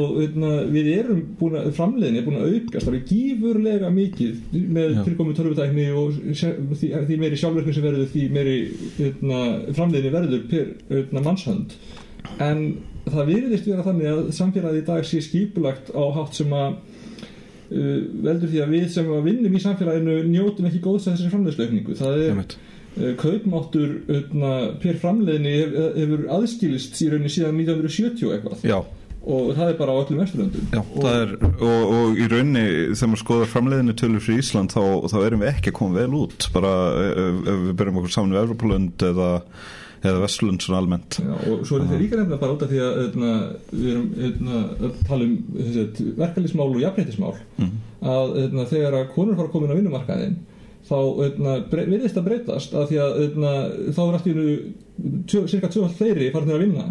og 0.00 0.12
veitna, 0.18 0.52
við 0.74 0.90
erum 0.96 1.22
búin 1.40 1.58
að 1.60 1.70
framleiðin 1.78 2.20
er 2.20 2.26
búin 2.26 2.40
að 2.40 2.52
aukast 2.54 2.88
það 2.88 2.98
er 2.98 3.06
gífurlega 3.10 3.94
mikið 3.94 4.60
með 4.76 4.94
Já. 4.96 5.00
tilkomin 5.08 5.38
törfutækni 5.38 5.88
og 6.00 6.20
því, 6.20 6.92
því 7.08 7.18
meiri 7.24 7.40
sjálfverkni 7.40 7.76
sem 7.76 7.88
verður 7.88 8.12
því 8.12 8.28
meiri 8.34 8.58
veitna, 8.98 9.42
framleiðin 9.76 10.16
verður 10.16 10.46
per 10.50 10.70
veitna, 10.90 11.24
mannshönd 11.26 11.76
en 12.40 12.64
það 13.10 13.30
virðist 13.30 13.68
vera 13.68 13.84
þannig 13.84 14.10
að 14.10 14.30
samfélagið 14.36 14.82
í 14.82 14.86
dag 14.86 15.06
sé 15.08 15.20
skipulagt 15.24 15.90
á 15.94 16.02
hátt 16.14 16.36
sem 16.36 16.52
að 16.54 16.76
veldur 17.70 18.50
því 18.50 18.62
að 18.64 18.72
við 18.74 18.86
sem 18.90 19.10
að 19.14 19.26
vinnum 19.28 19.56
í 19.56 19.62
samfélaginu 19.62 20.16
njótum 20.26 20.66
ekki 20.70 20.82
góðs 20.82 21.06
að 21.06 21.14
þessari 21.14 21.34
framleiðslaukningu 21.34 21.98
það 21.98 22.22
er 22.24 22.40
uh, 22.40 23.12
kaupmáttur 23.20 23.92
uh, 24.10 24.54
per 24.82 24.98
framleiðinni 25.02 25.52
hef, 25.54 25.76
hefur 25.98 26.24
aðskilist 26.38 26.98
í 26.98 27.10
rauninni 27.12 27.30
síðan 27.30 27.60
1970 27.60 28.26
og 28.26 28.34
eitthvað. 28.34 28.64
Já, 28.66 28.78
og 29.20 29.52
það 29.58 29.68
er 29.68 29.78
bara 29.78 29.94
á 29.94 30.00
öllum 30.00 30.22
vesturlöndum. 30.24 30.70
Já 30.74 30.80
og, 30.82 31.06
er, 31.12 31.36
og, 31.52 31.94
og 32.00 32.18
í 32.18 32.30
rauninni 32.32 32.64
þegar 32.94 33.12
maður 33.12 33.22
skoðar 33.24 33.52
framleiðinu 33.54 33.98
tölur 34.02 34.24
fyrir 34.24 34.42
Ísland 34.42 34.74
þá, 34.74 34.82
þá 35.12 35.18
erum 35.20 35.44
við 35.44 35.52
ekki 35.52 35.70
að 35.70 35.78
koma 35.78 36.00
vel 36.00 36.16
út. 36.24 36.48
Bara 36.56 36.72
ef, 37.06 37.44
ef 37.54 37.62
við 37.68 37.76
byrjum 37.82 38.02
okkur 38.02 38.16
saman 38.16 38.34
við 38.34 38.42
Evropalund 38.42 39.06
eða 39.12 39.30
eða 40.00 40.22
Vestlund 40.24 40.64
svona 40.64 40.80
almennt. 40.80 41.18
Já, 41.20 41.32
og 41.36 41.64
svo 41.68 41.76
er 41.76 41.86
þetta 41.86 42.00
líka 42.00 42.20
nefnilega 42.20 42.40
bara 42.40 42.54
út 42.56 42.62
af 42.64 42.70
því 42.70 42.80
að 42.84 43.00
öðna, 43.04 43.32
við 43.72 43.90
erum 43.94 44.06
öðna, 44.28 44.60
að 44.88 45.02
tala 45.08 45.26
um 45.26 45.34
verkefnismál 46.20 46.68
og 46.68 46.80
jafnréttismál 46.84 47.34
mm. 47.58 47.74
að 48.14 48.38
öðna, 48.44 48.70
þegar 48.70 48.96
að 49.00 49.12
konur 49.16 49.36
fara 49.36 49.50
að 49.50 49.52
koma 49.56 49.68
inn 49.68 49.74
á 49.74 49.78
vinnumarkaðin 49.80 50.38
þá 50.90 50.96
virðist 51.70 52.18
að 52.18 52.26
breytast 52.26 52.74
að 52.74 52.90
því 52.90 52.98
að 53.04 53.20
þá 53.94 54.00
er 54.02 54.16
alltaf 54.18 55.46
cirka 55.52 55.70
tvöfald 55.70 55.96
fleiri 55.98 56.32
farin 56.34 56.54
að 56.54 56.64
vinna. 56.64 56.88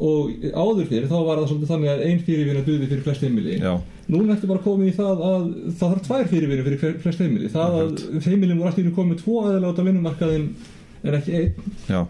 Og 0.00 0.30
áður 0.56 0.88
fyrir 0.88 1.10
þá 1.10 1.18
var 1.22 1.40
það 1.40 1.50
svolítið 1.50 1.70
þannig 1.70 1.92
að 1.92 2.04
einn 2.08 2.22
fyrirvinna 2.26 2.64
duði 2.66 2.88
fyrir 2.90 3.04
flest 3.04 3.24
heimili. 3.24 3.58
Já. 3.60 3.74
núna 4.10 4.34
ertu 4.34 4.48
bara 4.50 4.64
komið 4.64 4.90
í 4.90 4.94
það 4.96 5.22
að 5.28 5.44
það 5.78 5.92
þarf 5.92 6.06
tvær 6.08 6.30
fyrirvinna 6.32 6.66
fyrir 6.66 6.98
flest 7.04 7.22
heimili. 7.22 7.50
Það 7.52 7.78
að 7.80 8.02
heimilin 8.26 8.58
voru 8.60 8.72
alltaf 8.72 8.96
komið 8.98 9.22
tvo 9.22 9.38
aðeins 9.44 9.80
á 9.80 9.86
vinnumarkaðin 9.88 10.46
en 11.04 11.18
ekki 11.20 11.36
einn. 11.38 11.68
Þarna, 11.88 12.02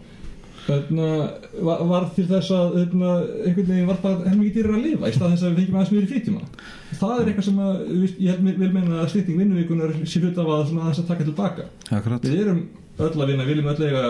var, 0.68 1.82
var 1.88 2.06
til 2.16 2.24
þess 2.28 2.52
að 2.54 2.76
þarna, 2.78 3.10
einhvern 3.44 3.68
veginn 3.68 3.90
var 3.90 3.98
bara 4.04 4.30
helmikið 4.30 4.56
dýrar 4.58 4.78
að 4.78 4.86
lifa 4.86 5.10
í 5.10 5.16
stað 5.16 5.34
þess 5.34 5.44
að 5.44 5.50
við 5.50 5.58
fengjum 5.58 5.76
aðeins 5.80 5.92
mjög 5.92 6.06
í 6.06 6.10
frítíma. 6.12 6.62
Það 7.00 7.14
er 7.16 7.28
eitthvað 7.30 7.48
sem 7.48 7.60
að, 7.64 7.82
ég 8.28 8.40
vil 8.46 8.70
meina 8.70 9.02
að 9.02 9.10
slýtting 9.12 9.42
vinnuvíkunar 9.42 9.94
sé 10.08 10.22
hlut 10.22 10.40
af 10.40 10.50
að 10.54 10.72
þess 10.78 11.02
að 11.04 11.12
taka 11.12 11.28
tilbaka. 11.28 11.68
Akkurat. 11.90 12.24
við 12.24 12.42
erum 12.46 12.64
öll 12.94 13.12
að 13.12 13.30
vinna, 13.32 13.46
viljum 13.50 13.70
öll 13.74 13.84
eiga 13.84 14.02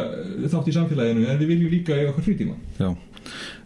þátt 0.52 0.70
í 0.70 0.76
samfélaginu 0.78 1.28
en 1.28 1.42
við 1.42 1.52
viljum 1.54 1.74
líka 1.74 1.98
eiga 1.98 2.12
okkur 2.12 2.28
frítíma. 2.28 2.58
Já, 2.78 2.90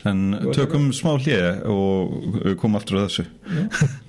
en 0.08 0.26
tökum 0.56 0.92
smá 0.96 1.16
hlið 1.18 1.64
og 1.68 2.52
komum 2.60 2.78
aftur 2.80 3.02
á 3.02 3.06
þessu. 3.08 3.26
Já 3.48 3.96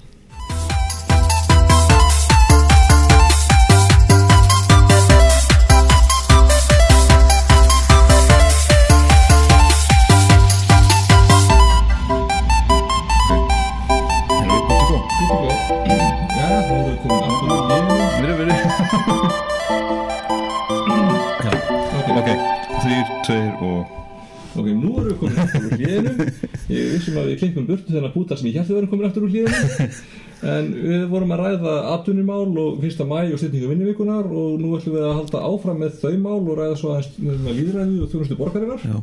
þennan 28.00 28.16
búta 28.16 28.40
sem 28.40 28.50
ég 28.50 28.60
held 28.60 28.72
að 28.72 28.80
vera 28.80 28.92
komin 28.92 29.10
eftir 29.10 29.26
úr 29.28 29.34
hlýðinu 29.36 29.90
en 30.46 30.70
við 30.72 31.06
vorum 31.12 31.34
að 31.36 31.42
ræða 31.44 31.74
atvinnumál 31.96 32.48
og 32.62 32.78
fyrsta 32.80 33.06
mæ 33.08 33.18
og 33.34 33.40
styrningu 33.42 33.72
vinnuvíkunar 33.74 34.26
og 34.30 34.60
nú 34.62 34.72
ætlum 34.78 34.96
við 34.96 35.08
að 35.08 35.18
halda 35.18 35.42
áfram 35.50 35.82
með 35.84 35.98
þau 36.00 36.16
mál 36.24 36.40
og 36.40 36.60
ræða 36.60 36.78
svo 36.80 36.94
aðeins 36.94 37.12
með 37.20 37.58
líðræði 37.58 37.98
og 38.04 38.12
þjónustu 38.14 38.38
borgarinnar. 38.40 38.86
Já. 38.86 38.98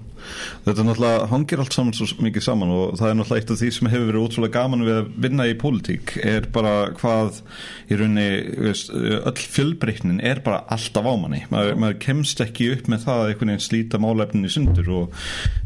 Þetta 0.66 0.87
náttúrulega, 0.87 1.26
hangir 1.33 1.62
allt 1.62 1.76
saman 1.76 1.97
svo 1.97 2.07
mikið 2.25 2.47
saman 2.47 2.73
og 2.73 2.97
það 3.00 3.11
er 3.11 3.19
náttúrulega 3.21 3.43
eitt 3.43 3.52
af 3.52 3.61
því 3.61 3.71
sem 3.76 3.90
hefur 3.93 4.09
verið 4.11 4.25
útrúlega 4.26 4.57
gaman 4.57 4.87
við 4.87 5.00
að 5.00 5.11
vinna 5.26 5.49
í 5.49 5.59
pólitík 5.61 6.14
er 6.25 6.49
bara 6.55 6.75
hvað 6.97 7.43
í 7.90 8.00
rauninni 8.00 8.28
öll 8.73 9.45
fjölbreytnin 9.57 10.23
er 10.25 10.40
bara 10.47 10.64
alltaf 10.73 11.05
ámanni 11.07 11.45
maður, 11.52 11.76
maður 11.83 12.00
kemst 12.07 12.40
ekki 12.45 12.73
upp 12.75 12.88
með 12.90 13.05
það 13.07 13.23
að 13.23 13.28
einhvern 13.33 13.52
veginn 13.52 13.66
slíta 13.66 14.00
málefnin 14.02 14.49
í 14.49 14.52
sundur 14.52 14.88
og 15.02 15.05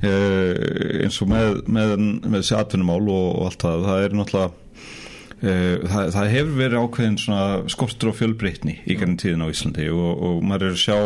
e, 0.02 0.12
eins 1.04 1.20
og 1.22 1.30
með, 1.30 1.62
með, 1.70 1.94
með 2.26 2.42
og, 5.40 5.48
og 5.48 5.60
það, 5.60 5.80
það 5.80 5.80
Eh, 5.80 5.86
það, 5.88 6.10
það 6.12 6.30
hefur 6.34 6.56
verið 6.58 6.82
ákveðin 6.84 7.68
skortur 7.72 8.10
og 8.10 8.16
fjölbreytni 8.18 8.74
í 8.84 8.96
gennum 8.98 9.16
tíðin 9.20 9.44
á 9.44 9.48
Íslandi 9.48 9.86
og, 9.88 10.10
og 10.26 10.42
maður 10.44 10.66
er 10.66 10.74
að 10.74 10.80
sjá 10.82 10.98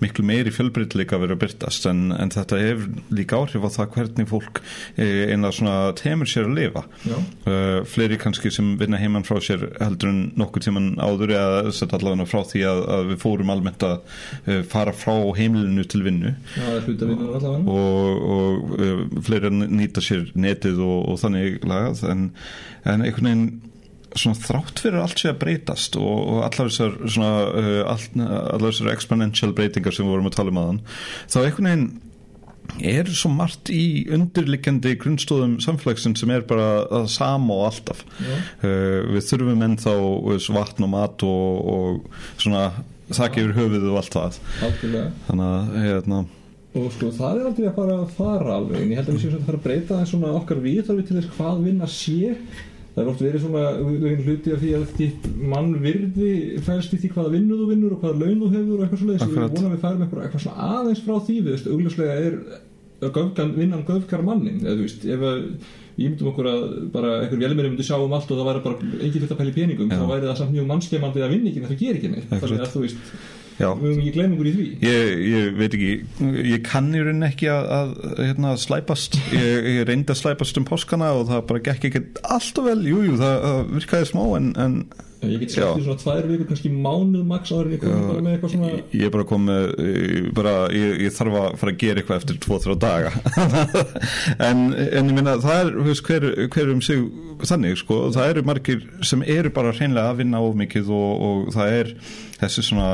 miklu 0.00 0.24
meiri 0.24 0.52
fjölbreytleika 0.54 1.18
vera 1.20 1.36
að 1.36 1.42
byrtast 1.42 1.88
en, 1.90 2.06
en 2.16 2.32
þetta 2.32 2.60
hefur 2.62 2.86
líka 3.12 3.40
áhrif 3.42 3.66
á 3.68 3.70
það 3.74 3.90
hvernig 3.98 4.30
fólk 4.30 4.60
eh, 4.96 5.34
eina 5.34 5.50
svona 5.52 5.74
temur 6.00 6.30
sér 6.30 6.48
að 6.48 6.56
lifa. 6.56 6.84
Uh, 7.44 7.82
fleiri 7.88 8.16
kannski 8.20 8.52
sem 8.54 8.72
vinna 8.80 9.00
heimann 9.00 9.26
frá 9.26 9.36
sér 9.44 9.66
heldur 9.76 10.12
en 10.14 10.22
nokkur 10.40 10.64
tíman 10.64 10.94
áður 10.96 11.34
eða 11.36 11.74
sett 11.76 11.92
allavega 11.96 12.28
frá 12.30 12.40
því 12.48 12.64
að, 12.70 12.80
að 12.96 13.12
við 13.12 13.20
fórum 13.26 13.52
almennt 13.52 13.84
að 13.84 13.98
uh, 14.00 14.62
fara 14.70 14.96
frá 14.96 15.12
heimilinu 15.36 15.84
til 15.84 16.00
vinnu. 16.06 16.32
Já, 16.56 16.70
og, 17.68 18.24
og 18.38 18.74
uh, 18.78 19.04
fleiri 19.28 19.52
nýta 19.52 20.04
sér 20.04 20.30
netið 20.32 20.80
og, 20.80 20.98
og 21.12 21.20
þannig 21.20 21.60
lagað 21.68 22.04
en, 22.08 22.26
en 22.88 23.04
einhvern 23.04 23.28
veginn 23.28 23.72
svona 24.20 24.38
þrátt 24.38 24.82
fyrir 24.84 25.02
allt 25.02 25.20
sé 25.20 25.30
að 25.32 25.40
breytast 25.42 25.98
og, 26.00 26.14
og 26.14 26.40
allar 26.46 26.70
þessar 26.70 26.96
svona, 27.04 27.32
uh, 27.50 27.82
all, 27.92 28.08
allar 28.54 28.70
þessar 28.70 28.94
exponential 28.94 29.54
breytingar 29.56 29.94
sem 29.94 30.06
við 30.06 30.16
vorum 30.16 30.30
að 30.30 30.36
tala 30.38 30.54
um 30.54 30.60
aðan 30.64 30.82
þá 31.26 31.38
einhvern 31.44 31.70
veginn 31.70 31.88
er 32.80 33.10
svo 33.12 33.28
margt 33.32 33.70
í 33.72 34.06
undirlikjandi 34.14 34.94
grunnstóðum 35.00 35.58
samfélagsinn 35.62 36.16
sem 36.18 36.30
er 36.32 36.46
bara 36.48 37.04
sama 37.12 37.58
og 37.58 37.66
alltaf. 37.68 38.00
Uh, 38.64 39.04
við 39.12 39.26
þurfum 39.28 39.66
ennþá 39.68 39.94
vatn 40.56 40.86
og 40.86 40.92
mat 40.94 41.26
og, 41.28 41.68
og 41.74 42.40
svona 42.40 42.70
þakki 43.12 43.44
yfir 43.44 43.58
höfuð 43.58 43.90
og 43.90 44.00
allt 44.00 44.16
það. 44.16 44.40
Algjörlega. 44.68 45.12
þannig 45.28 45.50
að 45.50 45.78
hérna. 45.84 46.24
Og 46.74 46.86
sko 46.90 47.08
það 47.14 47.36
er 47.38 47.48
aldrei 47.48 47.66
að 47.68 47.76
fara 47.76 47.96
að 48.00 48.14
fara 48.16 48.54
alveg 48.58 48.80
en 48.80 48.88
ég 48.90 48.98
held 48.98 49.10
að 49.10 49.14
við 49.14 49.24
séum 49.24 49.34
að 49.36 49.48
fara 49.48 49.58
að 49.60 49.66
breyta 49.66 49.98
það 49.98 50.08
svona 50.10 50.30
okkar 50.40 50.62
viðþarfi 50.64 51.04
til 51.06 51.18
þess 51.20 51.34
hvað 51.36 51.60
vinna 51.68 51.90
sé 51.90 52.32
það 52.94 53.02
er 53.02 53.10
oft 53.10 53.22
verið 53.24 53.42
svona 53.42 53.62
hluti 54.24 54.52
af 54.54 54.60
því 54.62 54.72
að 54.78 54.84
þitt 54.98 55.24
mann 55.52 55.72
virði 55.82 56.34
fælst 56.62 56.94
í 56.94 57.00
því 57.02 57.10
hvaða 57.16 57.32
vinnu 57.34 57.58
þú 57.58 57.70
vinnur 57.72 57.96
og 57.96 58.04
hvaða 58.04 58.20
laun 58.20 58.42
þú 58.44 58.50
hefur 58.52 58.76
og 58.76 58.84
eitthvað 58.84 59.00
svolítið 59.02 59.24
sem 59.24 59.32
ég 59.34 59.56
vona 59.56 59.72
við 59.72 59.82
færum 59.82 60.04
eitthvað, 60.04 60.44
svona 60.44 60.68
aðeins 60.78 61.02
frá 61.02 61.14
því 61.18 61.38
við 61.40 61.50
veist, 61.50 61.70
augljóslega 61.74 62.18
er 62.28 62.38
göfgan, 63.14 63.54
vinnan 63.58 63.86
göfkar 63.88 64.22
mannin 64.24 64.62
eða 64.62 64.76
þú 64.78 64.86
veist, 64.86 65.06
ef 65.10 65.24
að 65.26 65.40
ég 65.94 66.10
myndum 66.10 66.30
okkur 66.30 66.50
að 66.50 66.62
bara 66.94 67.10
einhver 67.22 67.42
velmeri 67.42 67.72
myndi 67.72 67.86
sjá 67.86 67.96
um 67.98 68.14
allt 68.14 68.30
og 68.30 68.38
það 68.38 68.48
væri 68.50 68.62
bara 68.64 68.92
engin 69.06 69.24
hlut 69.24 69.34
að 69.34 69.40
pæli 69.42 69.54
peningum, 69.54 69.90
Já. 69.90 69.98
þá 69.98 70.06
væri 70.10 70.30
það 70.30 70.38
samt 70.40 70.54
mjög 70.54 70.70
mannskemandi 70.70 71.22
að 71.22 71.34
vinna 71.34 71.50
ekki 71.50 71.62
en 71.62 71.68
það 71.68 71.82
ger 71.82 71.98
ekki 71.98 72.12
neitt, 72.14 72.30
Já. 73.54 73.70
við 73.78 73.86
höfum 73.86 74.02
ekki 74.02 74.12
glemt 74.16 74.34
okkur 74.36 74.50
í 74.50 74.54
því. 74.54 74.66
Ég, 74.82 75.22
ég 75.30 75.56
veit 75.60 75.76
ekki, 75.78 75.92
ég 76.50 76.66
kann 76.66 76.90
í 76.90 77.02
rauninni 77.04 77.28
ekki 77.30 77.50
að, 77.54 77.70
að 77.78 77.94
hérna, 78.18 78.54
slæpast. 78.60 79.18
Ég, 79.34 79.70
ég 79.78 79.88
reyndi 79.88 80.14
að 80.14 80.20
slæpast 80.24 80.60
um 80.60 80.68
páskana 80.68 81.14
og 81.14 81.28
það 81.30 81.48
bara 81.50 81.64
gekk 81.70 81.88
ekki 81.90 82.04
alltaf 82.22 82.66
vel. 82.66 82.80
Jújú, 82.84 83.12
jú, 83.12 83.18
það, 83.22 83.34
það 83.46 83.74
virkaði 83.78 84.10
smá 84.10 84.24
en, 84.38 84.54
en 84.64 84.78
ég 85.24 85.40
get 85.40 85.54
sett 85.54 85.78
í 85.78 85.84
svona 85.84 86.00
tvær 86.00 86.26
vikur, 86.28 86.48
kannski 86.50 86.70
mánuð 86.72 87.22
maks 87.28 87.52
en 87.54 87.70
ég 87.72 87.82
kom 87.82 88.02
bara 88.08 88.24
með 88.24 88.34
eitthvað 88.34 88.52
svona 88.54 88.72
ég 88.74 89.06
er 89.06 89.12
bara 89.14 89.26
komið 89.30 90.28
bara, 90.36 90.54
ég, 90.74 90.98
ég 91.06 91.14
þarf 91.16 91.38
að 91.40 91.48
fara 91.62 91.74
að 91.74 91.80
gera 91.80 92.02
eitthvað 92.02 92.20
eftir 92.20 92.40
2-3 92.44 92.76
daga. 92.82 93.14
En, 94.44 94.66
en 94.74 95.08
ég 95.08 95.14
minna 95.14 95.36
það 95.42 95.60
er 95.60 95.72
veist, 95.86 96.04
hver, 96.06 96.26
hver 96.52 96.70
um 96.72 96.82
sig 96.84 97.02
þannig 97.46 97.78
sko, 97.80 98.00
það 98.14 98.30
eru 98.32 98.44
margir 98.50 98.84
sem 99.06 99.24
eru 99.36 99.52
bara 99.54 99.72
hreinlega 99.74 100.12
að 100.12 100.22
vinna 100.22 100.42
of 100.44 100.56
mikið 100.58 100.90
og, 100.94 101.24
og 101.28 101.50
það 101.54 101.76
er 101.80 101.92
þessi 102.42 102.66
svona 102.68 102.88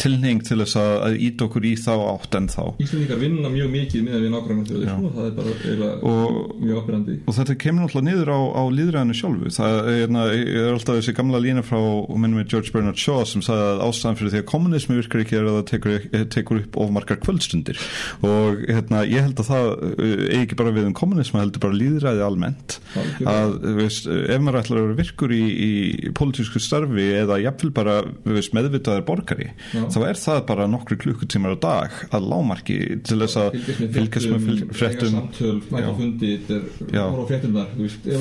tilning 0.00 0.42
til 0.46 0.60
þess 0.62 0.78
að, 0.80 0.92
að 1.06 1.18
ít 1.28 1.46
okkur 1.46 1.66
í 1.66 1.74
þá 1.80 1.92
átt 2.12 2.38
en 2.38 2.48
þá 2.52 2.62
Íslandingar 2.82 3.20
vinna 3.20 3.52
mjög 3.52 3.72
mikið 3.72 4.06
með 4.06 4.26
við 4.26 4.34
nákvæmlega 4.34 4.70
þjóðir 4.70 4.92
sko, 4.92 5.12
það 5.16 5.28
er 5.28 5.36
bara 5.40 5.90
og, 6.10 6.38
mjög 6.60 6.80
ábyrgandi 6.82 7.16
og 7.26 7.36
þetta 7.36 7.56
kemur 7.62 7.84
náttúrulega 7.86 8.06
niður 8.10 8.32
á, 8.32 8.40
á 8.56 8.62
líðræðinu 8.76 9.16
sjálfu. 9.16 9.52
Það 9.56 9.76
er, 9.76 9.88
hérna, 10.00 10.24
er 10.36 10.68
alltaf 10.72 10.98
þessi 10.98 11.14
gamla 11.16 11.40
lína 11.42 11.64
frá 11.66 11.78
minnum 12.16 12.40
við 12.40 12.52
George 12.52 12.74
Bernard 12.74 13.00
Shaw 13.00 13.24
sem 13.28 13.44
sagði 13.44 13.66
að 13.70 13.82
ástæðan 13.86 14.18
fyrir 14.20 14.34
því 14.34 14.42
að 14.42 14.48
kommunismi 14.52 14.98
virkar 15.00 15.22
ekki 15.22 15.38
er 15.38 15.48
að 15.48 15.58
það 15.58 15.66
tekur, 15.72 16.06
tekur 16.34 16.60
upp 16.62 16.78
ofmarkar 16.84 17.20
kvöldstundir. 17.22 17.80
Og 18.26 18.62
hérna, 18.66 19.02
ég 19.08 19.26
held 19.26 19.42
að 19.42 19.50
það 19.50 19.68
eigi 19.96 20.26
eh, 20.26 20.42
ekki 20.42 20.58
bara 20.60 20.74
við 20.76 20.90
um 20.90 20.96
kommunismi 20.96 21.40
heldur 21.40 21.64
bara 21.66 21.78
líðræði 21.80 22.24
almennt. 22.26 22.78
Að 23.26 23.56
veist, 23.80 24.08
ef 24.08 24.42
maður 24.42 24.60
ætlar 24.62 24.82
að 24.82 24.88
vera 24.88 25.00
virkur 25.02 25.36
í, 25.36 25.44
í 25.46 25.72
politísku 26.16 26.62
starfi 26.62 27.08
eða 27.22 27.40
jafnvel 27.42 27.72
bara 27.76 27.98
veist, 28.26 28.54
meðvitaðar 28.56 29.04
borgari 29.06 29.50
Já 29.72 29.85
þá 29.94 30.00
er 30.08 30.20
það 30.20 30.40
bara 30.50 30.68
nokkru 30.70 30.98
klukkutímar 31.02 31.56
á 31.56 31.58
dag 31.66 31.96
að 32.16 32.28
lámarki 32.32 32.78
til 33.06 33.18
þess 33.22 33.36
að 33.40 33.58
fylgjast 33.96 34.28
með 34.32 34.42
fréttum 34.76 35.14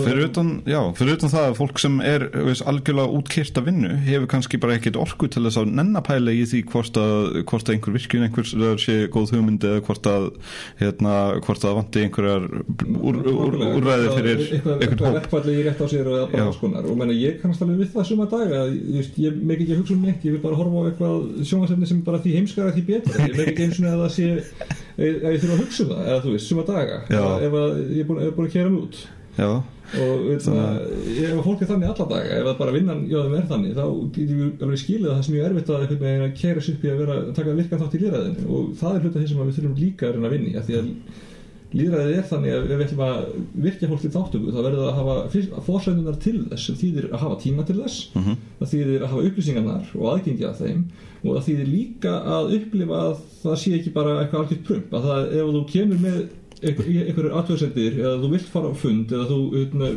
fyrir 0.05 0.25
utan 0.29 0.49
utan 0.65 1.33
það 1.33 1.45
að 1.49 1.57
fólk 1.59 1.81
sem 1.81 1.97
er 2.05 2.27
veist, 2.33 2.65
algjörlega 2.69 3.19
útkýrt 3.19 3.59
að 3.59 3.69
vinnu 3.69 3.91
hefur 4.05 4.29
kannski 4.35 4.59
bara 4.61 4.77
ekkit 4.77 4.99
orku 4.99 5.29
til 5.31 5.45
þess 5.45 5.61
að 5.61 5.73
nennapæla 5.79 6.35
í 6.35 6.43
því 6.49 6.63
hvort 6.71 6.99
að, 6.99 7.41
hvort 7.49 7.69
að 7.69 7.75
einhver 7.75 7.95
virkun 7.95 8.25
einhvers 8.27 8.53
sé 8.83 8.97
góð 9.11 9.35
hugmyndi 9.35 9.71
eða 9.71 9.83
hvort 9.87 10.09
að 10.09 10.27
hérna, 10.81 11.15
hvort 11.45 11.65
að 11.65 11.77
vanti 11.79 12.03
einhverjar 12.05 12.47
úr, 12.95 13.19
úr, 13.31 13.57
úrræði 13.75 14.11
fyrir 14.15 14.43
eitthvað 14.55 15.17
verkvalli 15.19 15.55
í 15.55 15.65
rétt 15.65 15.81
á 15.81 15.87
sér 15.91 16.09
og 16.09 16.31
bara 16.31 16.47
alls 16.49 16.59
konar. 16.61 16.87
Og 16.89 16.99
menna 16.99 17.15
ég 17.15 17.39
kannast 17.41 17.63
alveg 17.63 17.83
við 17.83 17.91
það 17.95 18.09
suma 18.11 18.27
dag 18.31 18.53
að 18.59 18.73
ég 18.91 19.39
meik 19.41 19.63
ekki 19.63 19.75
að 19.75 19.81
hugsa 19.81 19.95
um 19.95 20.05
neitt 20.05 20.25
ég 20.27 20.35
vil 20.35 20.43
bara 20.43 20.59
horfa 20.59 20.83
á 20.83 20.87
eitthvað 20.91 21.17
sjónasefni 21.55 21.89
sem 21.89 22.05
bara 22.05 22.21
því 22.21 22.37
heimskara 22.37 22.75
því 22.75 22.85
betra. 22.91 23.25
Ég 23.25 23.35
veit 23.39 23.51
ekki 23.53 23.67
eins 23.69 23.81
og 23.81 23.89
að 23.89 24.05
það 24.05 24.15
sé 24.19 24.31
að 24.95 25.29
ég 25.33 25.41
þurfa 25.41 25.55
að 25.55 25.61
hugsa 25.63 25.85
um 25.85 25.93
það 25.95 26.07
eða 26.11 26.23
þú 26.25 26.33
veist, 26.35 26.49
suma 26.51 26.69
daga. 26.69 27.03
Ef 27.09 27.59
ég 27.95 28.01
er 28.03 28.35
búin 28.35 28.49
að 28.49 28.53
kera 28.53 28.73
mút 28.73 29.05
já, 29.35 29.49
og 29.99 30.23
þannig, 30.41 30.49
ef 31.27 31.41
fólk 31.45 31.61
er 31.63 31.69
þannig 31.69 31.91
alla 31.91 32.07
daga 32.09 32.37
ef 32.39 32.47
það 32.47 32.57
bara 32.61 32.75
vinnan 32.75 33.03
jóðum 33.11 33.35
er 33.37 33.47
þannig 33.49 33.75
þá 33.75 33.85
getum 34.15 34.41
við 34.41 34.65
alveg 34.65 34.81
skilið 34.81 35.09
að 35.09 35.15
það 35.15 35.25
sem 35.27 35.37
ég 35.37 35.47
erfitt 35.49 35.71
að 35.71 35.83
að 36.15 36.35
kæra 36.39 36.63
sig 36.63 36.77
upp 36.77 36.85
í 36.85 36.91
að 36.91 37.01
vera, 37.03 37.17
taka 37.37 37.55
virkan 37.59 37.81
þátt 37.83 37.97
í 37.97 38.01
líðræðinu 38.03 38.47
og 38.57 38.73
það 38.79 38.95
er 38.95 39.05
hluta 39.05 39.19
því 39.19 39.29
sem 39.31 39.41
við 39.41 39.57
þurfum 39.59 39.77
líka 39.81 40.09
að 40.09 40.27
að 40.29 40.35
vinni 40.35 40.55
af 40.55 40.69
því 40.69 40.77
að 40.79 40.91
líðræðið 41.73 42.17
er 42.19 42.27
þannig 42.29 42.53
að 42.55 42.65
ef 42.65 42.77
við 42.79 42.83
ætlum 42.85 43.01
að 43.05 43.17
virkja 43.65 43.87
fólk 43.89 44.01
til 44.05 44.11
þáttöku 44.13 44.51
þá 44.53 44.59
verður 44.65 44.81
það 44.83 44.91
að 44.91 44.99
hafa 44.99 45.61
fórsöndunar 45.65 46.19
til 46.23 46.35
þess 46.51 46.65
sem 46.69 46.77
þýðir 46.79 47.07
að 47.11 47.23
hafa 47.25 47.39
tíma 47.41 47.65
til 47.67 47.75
þess 47.81 47.97
Mhm. 48.15 48.37
það 48.61 48.71
þýðir 48.75 49.01
að 49.01 49.09
hafa 49.15 49.25
upplýsingarnar 49.29 49.85
og 49.95 50.05
aðgengi 50.13 50.45
að 50.45 50.59
þeim 50.61 50.83
og 51.25 51.29
það 51.35 51.45
þýðir 51.49 51.69
líka 51.73 52.13
að 52.37 52.53
upplifa 52.59 53.01
að 53.09 53.15
það 53.43 53.55
sé 53.63 53.73
ekki 53.79 53.93
bara 53.97 54.15
eitthvað 54.21 54.41
algjört 54.45 54.63
prump 54.69 54.93
að 54.93 55.07
það, 55.09 55.21
ef 55.35 55.53
þú 55.55 55.63
kemur 55.73 55.99
með 56.05 56.17
einhverjur 56.65 57.33
atvegsendir 57.41 57.97
eða 57.99 58.19
þú 58.23 58.29
vilt 58.31 58.47
fara 58.53 58.69
á 58.71 58.73
fund 58.79 59.11
eða 59.11 59.25
þú 59.29 59.39
utna, 59.61 59.89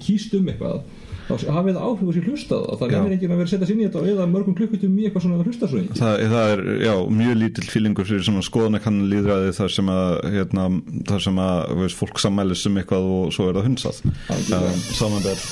kýst 0.00 0.34
um 0.38 0.48
eitthvað 0.48 0.80
hafið 1.28 1.78
áhrif 1.78 2.08
og 2.08 2.16
sé 2.16 2.22
hlusta 2.24 2.58
á 2.58 2.72
það 2.80 2.94
er 2.98 3.14
enginn 3.16 3.32
að 3.34 3.40
vera 3.40 3.48
að 3.48 3.52
setja 3.52 3.68
sinni 3.68 3.84
í 3.84 3.88
þetta 3.88 4.02
og 4.02 4.10
eða 4.12 4.28
mörgum 4.32 4.56
klukkutum 4.58 4.98
í 4.98 5.06
eitthvað 5.06 5.24
svona 5.26 5.38
að 5.38 5.50
hlusta 5.50 5.70
svo 5.70 5.80
ekki 5.82 5.98
það, 5.98 6.22
það 6.32 6.52
er 6.52 6.62
já, 6.84 6.94
mjög 7.20 7.40
lítill 7.42 7.68
fílingur 7.68 8.08
fyrir 8.08 8.26
svona 8.26 8.44
skoðanakann 8.46 9.00
líðræði 9.12 9.54
þar 9.58 9.74
sem 9.74 9.90
að, 9.92 10.12
hérna, 10.34 10.68
þar 11.08 11.24
sem 11.26 11.40
að 11.44 11.64
veist, 11.82 11.98
fólk 11.98 12.22
sammælis 12.22 12.66
um 12.68 12.78
eitthvað 12.80 13.10
og 13.16 13.34
svo 13.36 13.48
er 13.48 13.58
það 13.58 13.68
hunsað. 13.68 14.00
Um, 14.28 14.78
samanber 14.98 15.42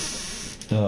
já, 0.67 0.87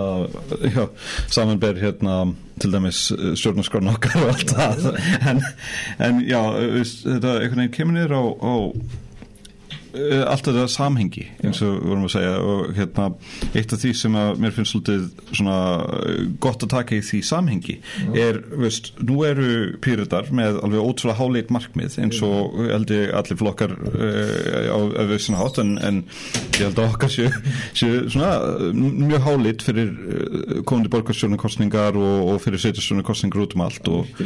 já, 0.75 0.85
samanber 1.31 1.83
hérna 1.83 2.17
til 2.59 2.73
dæmis 2.75 3.03
stjórnarskrána 3.39 3.95
okkar 3.95 4.25
og 4.25 4.33
allt 4.33 4.55
það. 4.55 4.89
En, 5.31 5.45
en 6.09 6.25
já, 6.27 6.41
veist, 6.79 7.05
þetta 7.07 7.37
einhvern 7.43 7.63
veginn 7.65 7.77
kemur 7.77 7.99
niður 7.99 8.17
á, 8.19 8.25
á 8.25 8.55
eh, 8.57 9.07
allt 9.97 10.45
þetta 10.49 10.67
samhengi 10.69 11.25
eins 11.45 11.61
og 11.65 11.79
vorum 11.81 12.05
að 12.05 12.13
segja 12.13 12.33
og 12.45 12.73
hérna 12.77 13.07
eitt 13.57 13.73
af 13.73 13.81
því 13.81 13.93
sem 13.97 14.19
að 14.21 14.41
mér 14.43 14.55
finnst 14.57 14.75
svolítið 14.75 15.07
svona 15.31 15.57
eh, 16.03 16.19
gott 16.45 16.65
að 16.67 16.73
taka 16.75 16.97
í 16.99 17.01
því 17.05 17.21
samhengi 17.25 17.77
er, 18.13 18.41
veist, 18.61 18.93
nú 19.01 19.23
eru 19.27 19.79
pýrðar 19.85 20.29
með 20.35 20.61
alveg 20.67 20.85
ótrúlega 20.91 21.19
háleit 21.23 21.53
markmið 21.55 21.99
eins 22.03 22.21
og 22.27 22.59
held 22.69 22.93
ég 22.93 23.15
allir 23.17 23.41
flokkar 23.41 23.75
uh, 23.79 24.69
á, 24.69 24.79
vissin 25.09 25.39
hátt 25.39 25.61
en, 25.63 25.77
en 25.81 26.03
ég 26.59 26.67
held 26.67 26.83
að 26.83 26.93
okkar 26.93 27.15
séu, 27.15 27.33
eh, 27.33 28.69
mjög 28.77 29.25
háleit 29.25 29.65
fyrir 29.65 29.95
komandi 30.69 30.93
borgarstjórnarkostningar 30.93 31.97
og, 31.99 32.35
og 32.35 32.45
fyrir 32.45 32.61
setjastjórnarkostningar 32.63 33.47
út 33.47 33.57
um 33.57 33.65
allt 33.65 33.93
og, 33.93 34.25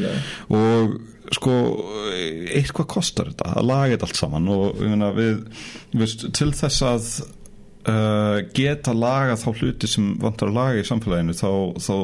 og 0.50 0.98
sko 1.36 1.54
eitthvað 2.52 2.90
kostar 2.92 3.30
þetta 3.32 3.54
að 3.56 3.68
laga 3.68 3.94
þetta 3.94 4.08
allt 4.08 4.20
saman 4.20 4.50
og 4.52 4.82
meina, 4.82 5.12
við, 5.16 5.38
við 5.96 6.16
til 6.36 6.50
þess 6.56 6.84
að 6.88 7.08
uh, 7.88 8.38
geta 8.56 8.94
laga 8.96 9.38
þá 9.40 9.48
hluti 9.54 9.90
sem 9.90 10.12
vantar 10.22 10.50
að 10.52 10.58
laga 10.58 10.82
í 10.82 10.86
samfélaginu 10.88 11.36
þá, 11.38 11.50
þá 11.82 11.94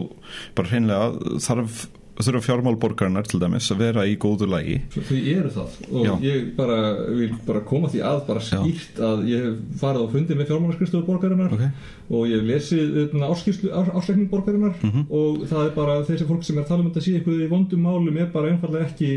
bara 0.58 0.72
hreinlega 0.72 1.38
þarf 1.44 1.86
þurfa 2.26 2.42
fjármálborgarinnar 2.48 3.26
til 3.30 3.40
dæmis 3.42 3.68
að 3.72 3.78
vera 3.84 4.04
í 4.08 4.16
góðu 4.18 4.48
lagi 4.50 4.80
Þau 4.94 5.18
eru 5.18 5.50
það 5.54 5.76
og 5.92 6.06
Já. 6.06 6.12
ég 6.24 6.48
bara 6.56 6.78
vil 7.14 7.30
bara 7.46 7.60
koma 7.68 7.88
því 7.92 8.00
að 8.02 8.18
bara 8.26 8.40
Já. 8.40 8.58
skýrt 8.62 8.98
að 9.08 9.22
ég 9.30 9.44
hef 9.46 9.80
farið 9.82 10.02
á 10.02 10.06
fundi 10.14 10.34
með 10.38 10.48
fjármálaskristofu 10.50 11.06
borgarinnar 11.06 11.52
Ok. 11.54 11.62
og 12.10 12.26
ég 12.28 12.40
hef 12.40 12.48
lesið 12.48 13.14
áskýrslu, 13.28 13.70
ás, 13.70 13.88
ásleikning 13.94 14.28
borgarinnar 14.32 14.74
Mhm. 14.82 15.06
og 15.10 15.44
það 15.50 15.64
er 15.66 15.70
bara 15.76 15.98
þessi 16.08 16.26
fólk 16.26 16.42
sem 16.44 16.58
er 16.58 16.62
að 16.64 16.68
tala 16.68 16.82
um 16.82 16.90
þetta 16.90 17.02
sé 17.04 17.14
eitthvað 17.18 17.42
í 17.44 17.48
vondum 17.48 17.82
málum 17.86 18.16
er 18.18 18.26
bara 18.32 18.50
einfallega 18.52 18.86
ekki 18.88 19.10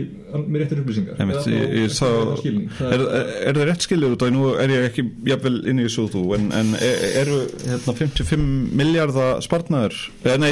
með 0.48 0.62
réttir 0.62 0.82
upplýsingar 0.84 1.18
Eða 1.18 1.42
þá 1.42 1.50
ég, 1.52 1.74
ég 1.82 1.90
sá, 1.92 2.06
er, 2.06 3.02
er, 3.02 3.26
er 3.50 3.54
það 3.56 3.66
rétt 3.72 3.82
skiljur 3.88 4.16
út 4.16 4.22
og 4.28 4.32
nú 4.36 4.46
er 4.60 4.70
ég 4.70 4.90
ekki 4.92 5.06
jafnvel 5.26 5.58
inn 5.68 5.80
í 5.82 5.88
þessu 5.88 6.08
þú 6.12 6.24
en, 6.38 6.52
en 6.52 6.74
er- 6.76 7.04
eru 7.22 7.40
hérna, 7.66 7.96
55 7.98 8.76
miljardar 8.76 9.42
spartnaður 9.42 9.96
eh, 10.26 10.38
nei, 10.38 10.52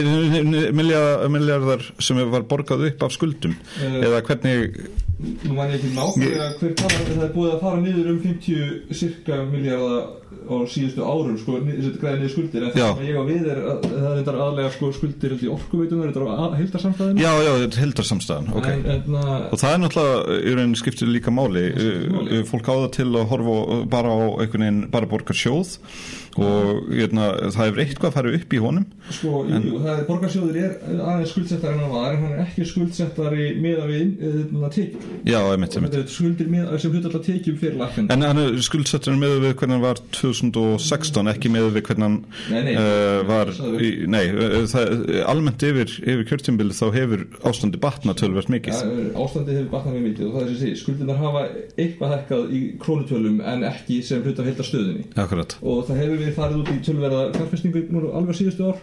miljardar, 0.73 1.83
sem 1.99 2.17
var 2.39 2.49
borgað 2.53 2.87
upp 2.89 3.05
af 3.07 3.15
skuldum? 3.15 3.55
Eh, 3.83 4.01
eða 4.07 4.23
hvernig 4.25 4.89
Nú 5.19 5.51
man 5.51 5.67
ég 5.67 5.81
ekki 5.81 5.89
nákvæmlega 5.97 6.45
hver 6.61 6.75
það 6.79 7.23
er 7.25 7.31
búið 7.33 7.49
að 7.51 7.63
fara 7.65 7.79
niður 7.83 8.05
um 8.13 8.19
50 8.23 8.93
cirka 8.95 9.39
miljardar 9.49 10.05
á 10.49 10.55
síðustu 10.69 11.05
árum 11.05 11.37
sko, 11.39 11.57
þetta 11.65 12.01
græði 12.01 12.19
niður 12.21 12.33
skuldir 12.33 12.65
en 12.65 12.73
það 12.73 12.87
sem 12.89 13.05
ég 13.09 13.19
á 13.19 13.23
við 13.29 13.49
er 13.53 13.61
að 13.73 13.87
það 13.89 14.31
er 14.33 14.39
aðlega 14.45 14.73
sko, 14.75 14.91
skuldir 14.97 15.35
í 15.35 15.51
orkuveitunar, 15.53 16.11
þetta 16.11 16.23
er 16.23 16.29
á 16.29 16.45
heildarsamstæðinu 16.59 17.23
já, 17.23 17.31
já, 17.45 17.51
þetta 17.63 17.83
heldarsamstæðan 17.83 18.53
ok. 18.59 18.69
En, 18.69 18.87
en, 18.95 19.19
Og 19.49 19.61
það 19.61 19.73
er 19.73 19.81
náttúrulega, 19.83 20.39
í 20.39 20.55
rauninni 20.55 20.79
skiptir 20.79 21.11
líka 21.11 21.33
máli, 21.33 21.65
máli. 22.13 22.41
Fólk 22.49 22.69
á 22.69 22.73
það 22.75 22.89
til 22.97 23.09
að 23.09 23.27
horfa 23.33 23.79
bara 23.89 24.13
á 24.13 24.19
einhvern 24.43 24.65
veginn, 24.65 24.81
bara 24.93 25.09
borgar 25.09 25.37
sjóð. 25.37 25.77
Og 26.39 26.91
hérna, 26.93 27.31
það 27.51 27.65
hefur 27.65 27.81
eitthvað 27.83 28.09
að 28.09 28.15
fara 28.15 28.31
upp 28.37 28.53
í 28.53 28.59
honum. 28.63 28.85
Sko, 29.09 29.41
jú, 29.49 29.59
jú, 29.65 29.79
það 29.81 29.91
er 29.95 30.03
borgarsjóður 30.07 30.59
er 30.61 30.75
aðeins 30.85 31.33
skuldsettar 31.33 31.73
en 31.73 31.81
hann 31.81 31.93
var 31.93 32.13
en 32.13 32.21
hann 32.23 32.35
er 32.35 32.43
ekki 32.45 32.67
skuldsettari 32.69 33.47
með 33.59 33.81
að 33.83 33.93
við 33.93 34.11
þetta 34.21 34.69
tekjum 34.75 35.07
Já, 35.25 35.39
einmitt, 35.39 35.75
einmitt. 35.75 35.95
Þetta 35.95 36.03
er 36.03 36.13
skuldir 36.13 36.51
með, 36.53 36.67
sem 36.83 36.93
hlut 36.93 37.07
alltaf 37.09 37.25
tekjum 37.25 37.57
fyrir 37.59 37.79
lakkandi 37.81 38.15
En 38.15 38.27
hann 38.27 38.41
er 38.43 38.59
skuldsettur 38.69 39.17
með 39.19 39.35
við 39.47 39.55
hvernig 39.59 39.79
hann 39.79 39.85
var 39.87 40.03
2016, 40.19 41.31
ekki 41.33 41.51
með 41.53 41.69
við 41.77 41.85
hvernig 41.89 42.05
hann 42.07 42.17
Nei, 42.51 42.59
nei, 42.67 42.73
uh, 42.75 43.21
var 43.29 43.51
í, 43.79 43.91
Nei, 44.11 44.23
uh, 44.33 44.59
það, 44.69 44.93
almennt 45.31 45.65
yfir, 45.69 45.95
yfir 46.03 46.27
kjörtjumbili 46.29 46.77
þá 46.77 46.85
hefur 46.95 47.25
ástandi 47.49 47.81
batna 47.81 48.15
tölvert 48.19 48.51
mikið. 48.53 48.83
Ástandið 49.15 49.61
hefur 49.61 49.71
batnað 49.73 49.97
mjög 49.97 50.07
mikið 50.09 50.27
og 50.27 50.37
það 50.37 50.45
er 50.45 50.51
sem 50.51 50.61
sé, 50.61 50.75
skuldirnar 50.83 51.19
hafa 51.23 51.43
eitthvað 51.79 52.15
hækkað 52.15 52.55
í 52.55 52.61
krónutölum 52.83 53.41
en 53.53 53.67
ekki 53.69 53.99
sem 54.05 54.23
hlut 54.25 54.39
af 54.39 54.49
heildarstöðunni 54.49 55.09
Akkurat. 55.19 55.57
Og 55.63 55.83
það 55.87 56.01
hefur 56.03 56.23
verið 56.23 56.39
farið 56.39 56.63
út 56.63 56.71
í 56.73 56.79
tölverða 56.87 57.25
fjárfestingu 57.35 57.85
nú 57.93 58.07
alveg 58.15 58.39
síðustu 58.39 58.71
ár 58.71 58.81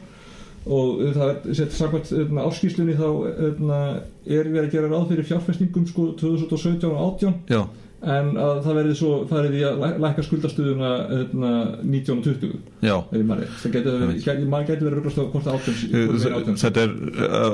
og 0.67 1.03
það 1.15 1.29
er 1.33 1.55
sett 1.55 1.75
samkvæmt 1.77 2.09
hérna, 2.11 2.45
áskýslunni 2.49 2.97
þá 2.99 3.09
hérna, 3.39 3.81
er 4.27 4.49
verið 4.51 4.65
að 4.65 4.73
gera 4.75 4.91
ráð 4.91 5.05
fyrir 5.13 5.29
fjárfestingum 5.29 5.85
sko 5.87 6.07
2017 6.19 6.89
og 6.91 6.97
18 7.23 7.37
Já, 7.53 7.61
en 8.07 8.29
að 8.39 8.59
það 8.65 8.77
verið 8.79 8.97
svo 9.01 9.13
farið 9.31 9.55
í 9.59 9.63
að 9.67 9.79
læ- 9.83 9.97
lækka 10.05 10.25
skuldastöðuna 10.27 10.91
hérna, 11.11 11.51
19 11.83 12.19
og 12.21 12.25
20 12.27 12.53
já. 12.87 12.95
Ef 12.97 13.17
ég 13.17 13.25
maður 13.27 13.43
rétt. 13.43 13.57
það 13.63 13.73
getur 13.77 13.97
verið, 14.03 14.45
maður 14.53 14.69
getur 14.71 14.87
verið 14.87 14.99
röglast 15.01 15.19
á 15.19 15.25
hvort 15.33 15.47
það 15.47 15.57
18 15.59 15.81
hvort 16.07 16.23
það 16.23 16.29
er 16.31 16.37
18 16.37 16.61
Þetta 16.63 16.85
er 16.87 16.95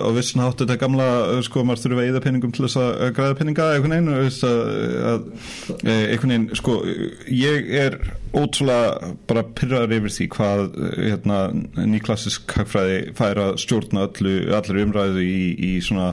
á 0.02 0.08
vissin 0.18 0.42
hátt 0.44 0.60
þetta 0.64 0.78
gamla 0.82 1.08
uh, 1.32 1.40
sko 1.46 1.64
maður 1.68 1.82
þurfa 1.86 2.02
að 2.02 2.10
eyða 2.10 2.24
peningum 2.26 2.52
til 2.56 2.66
þess 2.66 2.80
að 2.82 3.14
græða 3.18 3.38
peninga 3.40 3.68
einhvern 3.76 3.96
veginn 3.96 4.12
og 4.12 4.22
veist, 4.26 4.44
að, 4.44 4.60
að, 5.12 5.26
uh, 5.78 6.04
einhvern 6.12 6.34
veginn 6.36 6.48
sko 6.62 6.76
ég 7.32 7.72
er 7.82 7.98
ótrúlega 8.32 9.12
bara 9.28 9.42
pyrraður 9.56 9.96
yfir 9.98 10.14
því 10.18 10.28
hvað 10.36 10.62
hérna, 10.96 11.40
nýklassisk 11.92 12.54
hagfræði 12.56 13.00
fær 13.18 13.40
að 13.48 13.58
stjórna 13.64 14.06
öllu, 14.08 14.36
allir 14.56 14.80
umræðu 14.86 15.24
í, 15.26 15.42
í 15.56 15.72
svona 15.84 16.12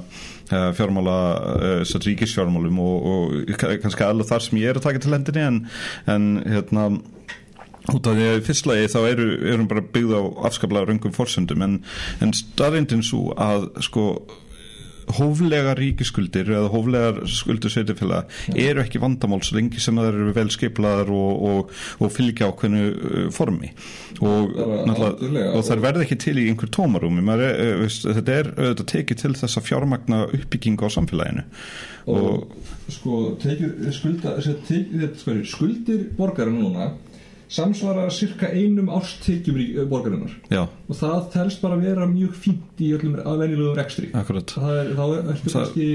fjármála 0.49 1.15
uh, 1.37 1.83
satt 1.87 2.07
ríkisfjármálum 2.07 2.81
og, 2.83 3.07
og 3.13 3.55
kannski 3.83 4.05
alveg 4.05 4.29
þar 4.31 4.45
sem 4.45 4.61
ég 4.61 4.71
er 4.71 4.79
að 4.79 4.87
taka 4.87 5.03
til 5.03 5.15
hendinni 5.15 5.45
en, 5.45 5.63
en 6.09 6.29
hérna 6.45 6.89
út 7.89 8.09
af 8.09 8.17
því 8.17 8.27
að 8.27 8.37
í 8.37 8.43
fyrstlægi 8.45 8.91
þá 8.93 8.99
eru, 9.07 9.27
erum 9.53 9.69
bara 9.69 9.85
byggð 9.95 10.13
á 10.17 10.21
afskaplega 10.49 10.89
röngum 10.89 11.15
forsöndum 11.15 11.65
en, 11.65 11.79
en 12.23 12.35
staðrindin 12.35 13.05
svo 13.05 13.29
að 13.39 13.69
sko 13.85 14.05
hóflega 15.17 15.73
ríkiskuldir 15.77 16.51
eða 16.53 16.69
hóflegar 16.73 17.21
skuldur 17.29 17.73
sveitifélag 17.73 18.29
eru 18.53 18.83
ekki 18.83 19.01
vandamál 19.01 19.41
svo 19.45 19.57
lengi 19.57 19.81
sem 19.81 19.97
það 19.97 20.09
eru 20.11 20.33
vel 20.35 20.51
skiplaðar 20.53 21.11
og, 21.13 21.45
og, 21.49 21.73
og 21.99 22.13
fylgja 22.13 22.49
ákveðnu 22.51 22.83
uh, 22.89 23.27
formi. 23.33 23.71
Og, 24.19 24.55
og 24.59 25.61
það 25.65 25.85
verði 25.85 26.05
ekki 26.05 26.19
til 26.25 26.35
í 26.41 26.47
einhver 26.51 26.71
tómarúmi. 26.75 27.23
Er, 27.35 27.45
uh, 27.81 27.85
þetta 27.89 28.37
er 28.37 28.51
auðvitað 28.55 28.89
tekið 28.93 29.23
til 29.23 29.35
þess 29.41 29.61
að 29.61 29.69
fjármagna 29.69 30.23
uppbyggingu 30.27 30.89
á 30.89 30.89
samfélaginu. 30.93 31.45
Og 32.09 32.47
sko 32.89 33.19
tekjur, 33.41 33.75
skulda, 33.93 34.37
þessi 34.39 34.55
tek, 34.65 34.93
þetta, 34.95 35.21
sko, 35.21 35.37
skuldir 35.51 36.07
borgarinn 36.17 36.61
núna 36.63 36.89
samsvara 37.49 38.09
cirka 38.13 38.47
einum 38.53 38.89
árstekjum 38.93 39.55
rík- 39.57 39.79
borgarinnar. 39.89 40.35
Já, 40.53 40.67
og 40.89 40.95
það 40.99 41.31
telst 41.33 41.61
bara 41.63 41.75
að 41.79 41.81
vera 41.87 42.05
mjög 42.07 42.35
fínt 42.37 42.77
í 42.85 42.91
öllum 42.93 43.15
venjulegum 43.25 43.75
rekstri. 43.79 44.11
Akkurat. 44.13 44.45
Það 44.53 44.75
er, 44.83 44.91
er 44.91 44.95
Það- 44.95 45.53
kannski 45.55 45.87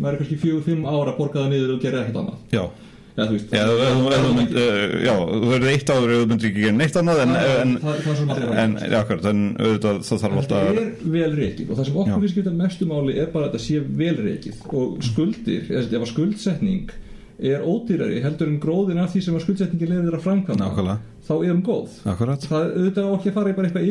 maður 0.00 0.12
er 0.12 0.18
kannski 0.24 0.40
fjögur, 0.42 0.64
fimm 0.66 0.84
ára 0.84 1.14
borgaða 1.16 1.48
niður 1.52 1.74
og 1.76 1.80
gerir 1.86 2.02
ekkert 2.02 2.20
annað. 2.24 2.42
Já. 2.52 2.66
Já, 3.16 3.24
þú 3.24 3.32
veist 3.32 3.52
Já, 3.56 3.62
þú- 3.64 3.76
þú- 3.80 3.92
þú- 3.96 4.24
þú 4.26 4.32
mynd- 4.36 4.56
uh, 4.60 5.04
já, 5.06 5.12
þú 5.16 5.46
verður 5.48 5.70
eitt 5.72 5.88
áður 5.88 6.10
ef 6.12 6.18
þú 6.20 6.26
myndir 6.28 6.48
ekki 6.50 6.60
gera 6.66 6.76
neitt 6.76 6.96
annað 7.00 7.20
en, 7.22 7.28
Það- 7.32 7.60
en, 7.62 7.70
það- 7.80 8.02
það 8.04 8.58
en, 8.64 8.74
já, 8.76 8.98
akkurat, 9.00 9.24
en 9.30 9.40
auðvitað 9.56 9.96
það 10.04 10.20
þarf 10.20 10.36
alltaf 10.36 10.60
Þetta 10.60 10.76
að 10.76 10.76
er 10.76 10.90
vel 11.14 11.32
reikið 11.38 11.70
og 11.70 11.76
það 11.78 11.84
sem 11.86 11.94
okkur 11.96 12.12
Já. 12.12 12.18
finnst 12.20 12.34
skipta 12.36 12.52
mestu 12.52 12.84
máli 12.90 13.16
er 13.16 13.26
bara 13.32 13.46
að 13.46 13.52
þetta 13.54 13.64
sé 13.64 13.80
vel 14.02 14.16
reikið 14.20 14.54
og 14.68 15.02
skuldir, 15.02 15.62
eða 15.70 16.00
að 16.02 16.06
skuldsetning 16.12 16.90
er 17.38 17.64
ódýrari 17.64 18.22
heldur 18.24 18.48
en 18.48 18.60
gróðin 18.60 19.02
af 19.02 19.12
því 19.12 19.22
sem 19.26 19.36
að 19.36 19.44
skuldsetningi 19.44 19.90
leiðir 19.90 20.16
að 20.16 20.24
framkvæmna 20.24 20.68
Nákvæmlega. 20.70 20.98
Þá 21.26 21.32
er 21.36 21.50
hún 21.52 21.62
góð 21.66 21.94
akkurat 22.12 22.44
það 22.46 22.60
er 22.62 22.74
auðvitað 22.76 23.06
á 23.06 23.12
ekki 23.16 23.30
að 23.32 23.36
fara 23.36 23.50
í 23.52 23.56
bara 23.56 23.68
eitthvað 23.70 23.88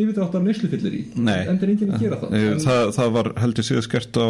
yfirdráttar 0.00 0.44
neyslufyllir 0.46 0.94
í 0.96 1.02
Nei. 1.20 1.40
en 1.44 1.58
það 1.60 1.64
er 1.66 1.72
enginn 1.74 1.94
að 1.96 2.04
gera 2.06 2.20
það 2.22 2.36
Eh, 2.40 2.46
en, 2.54 2.60
Það, 2.64 2.82
það 2.96 3.10
var 3.16 3.30
heldur 3.42 3.66
síðast 3.70 3.90
gert 3.92 4.20
á 4.20 4.26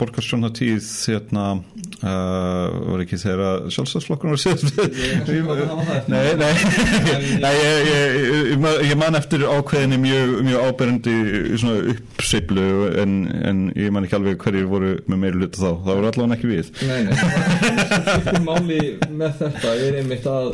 borgarstjóna 0.00 0.50
tíð 0.56 0.88
hérna 1.10 1.44
uh, 1.56 2.66
var 2.90 3.04
ekki 3.04 3.18
þegar 3.20 3.68
sjálfstæðsflokkur 3.74 4.32
var 4.34 4.40
síðast 4.40 4.80
Ég 4.80 5.50
er. 5.50 5.68
Nei, 6.10 6.30
nei, 6.40 7.52
ég, 7.56 7.88
ég, 7.90 7.90
ég, 7.90 8.50
ég, 8.50 8.58
man- 8.62 8.80
ég 8.86 8.96
eftir 9.20 9.44
ákveðinni 9.50 9.98
mjög, 10.00 10.34
mjög 10.46 10.66
áberandi 10.70 11.14
svona 11.60 11.94
uppseiflu 11.94 12.66
en, 13.02 13.14
en 13.50 13.62
ég 13.76 13.92
man 13.94 14.06
ekki 14.06 14.16
alveg 14.18 14.40
hverju 14.42 14.68
voru 14.70 14.92
með 15.10 15.22
meiri 15.24 15.40
hluta 15.42 15.60
þá, 15.60 15.70
það 15.84 15.98
voru 16.00 16.10
allavega 16.12 16.38
ekki 16.38 16.50
við 16.50 16.70
Nei, 16.88 17.00
nei, 17.06 17.14
það 17.18 17.88
sem 17.90 18.04
skiptir 18.06 18.44
máli 18.46 18.80
með 19.20 19.34
þetta 19.44 19.74
er 19.86 19.98
einmitt 20.02 20.28
að 20.30 20.52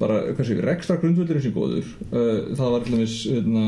bara, 0.00 0.22
rekstra 0.70 0.98
grundvöldurinn 1.02 1.44
sem 1.44 1.54
góður. 1.54 1.92
Uh, 2.10 2.56
það 2.56 2.74
var 2.74 2.86
til 2.86 2.96
dæmis 2.96 3.18
hérna, 3.30 3.66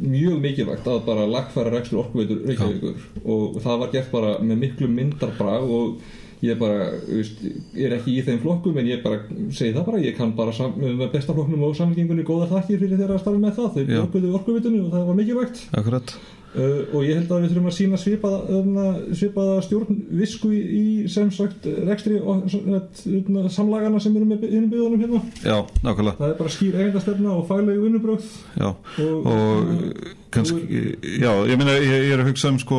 mjög 0.00 0.38
mikilvægt 0.40 0.86
að 0.88 1.02
bara 1.08 1.26
lagfæra 1.28 1.74
rekstur 1.74 2.02
orkuveitur 2.04 2.40
Reykjavíkur. 2.48 3.02
Og 3.24 3.60
það 3.64 3.82
var 3.82 3.92
gert 3.92 4.14
bara 4.14 4.38
með 4.40 4.64
miklu 4.64 4.88
myndarbrag 4.92 5.68
og 5.68 6.00
ég 6.44 6.58
bara, 6.58 6.92
veist, 7.08 7.40
er 7.74 7.96
ekki 7.96 8.14
í 8.14 8.24
þeim 8.26 8.40
flokkum 8.42 8.78
en 8.78 8.88
ég 8.88 9.02
bara 9.02 9.20
segi 9.54 9.74
það 9.74 9.86
bara, 9.90 10.02
ég 10.04 10.16
kann 10.18 10.34
bara 10.38 10.54
með 10.78 11.08
besta 11.12 11.34
flokknum 11.34 11.64
og 11.66 11.76
samfélkingunni 11.78 12.26
góða 12.26 12.50
þakkir 12.52 12.82
fyrir 12.84 13.00
þeirra 13.00 13.18
að 13.18 13.24
starfa 13.24 13.42
með 13.42 13.56
það, 13.58 13.78
þau 13.78 14.02
orkuðu 14.04 14.34
orkuveitunni 14.38 14.82
og 14.84 14.92
það 14.94 15.08
var 15.08 15.18
mikilvægt. 15.18 15.64
Akkurat, 15.80 16.14
Uh, 16.56 16.86
og 16.96 17.02
ég 17.04 17.18
held 17.18 17.32
að 17.32 17.42
við 17.44 17.50
þurfum 17.52 17.68
að 17.68 17.74
sína 17.76 17.98
svipaða, 18.00 18.38
öðna, 18.58 18.84
svipaða 19.20 19.56
stjórn 19.66 19.98
visku 20.20 20.48
í, 20.56 20.60
í 20.64 20.84
sem 21.12 21.28
sagt 21.34 21.68
rekstri 21.84 22.16
og 22.22 22.46
öðna, 22.48 23.44
samlagana 23.52 24.00
sem 24.00 24.16
eru 24.16 24.30
með 24.30 24.46
innum 24.48 24.70
byggðunum 24.72 25.04
hérna. 25.04 25.20
Já, 25.44 25.58
nákvæmlega. 25.84 26.16
Það 26.22 26.32
er 26.32 26.38
bara 26.40 26.54
skýr 26.54 26.78
eigendastefna 26.80 27.34
og 27.36 27.44
fælegu 27.50 27.84
vinnubröð 27.84 28.30
Já, 28.56 28.70
og, 28.72 29.28
og 29.28 30.17
kannski, 30.34 30.80
já, 31.22 31.30
ég 31.48 31.56
meina 31.60 31.74
ég, 31.78 31.86
ég 32.08 32.12
er 32.14 32.20
að 32.22 32.28
hugsa 32.30 32.50
um 32.52 32.58
sko, 32.60 32.78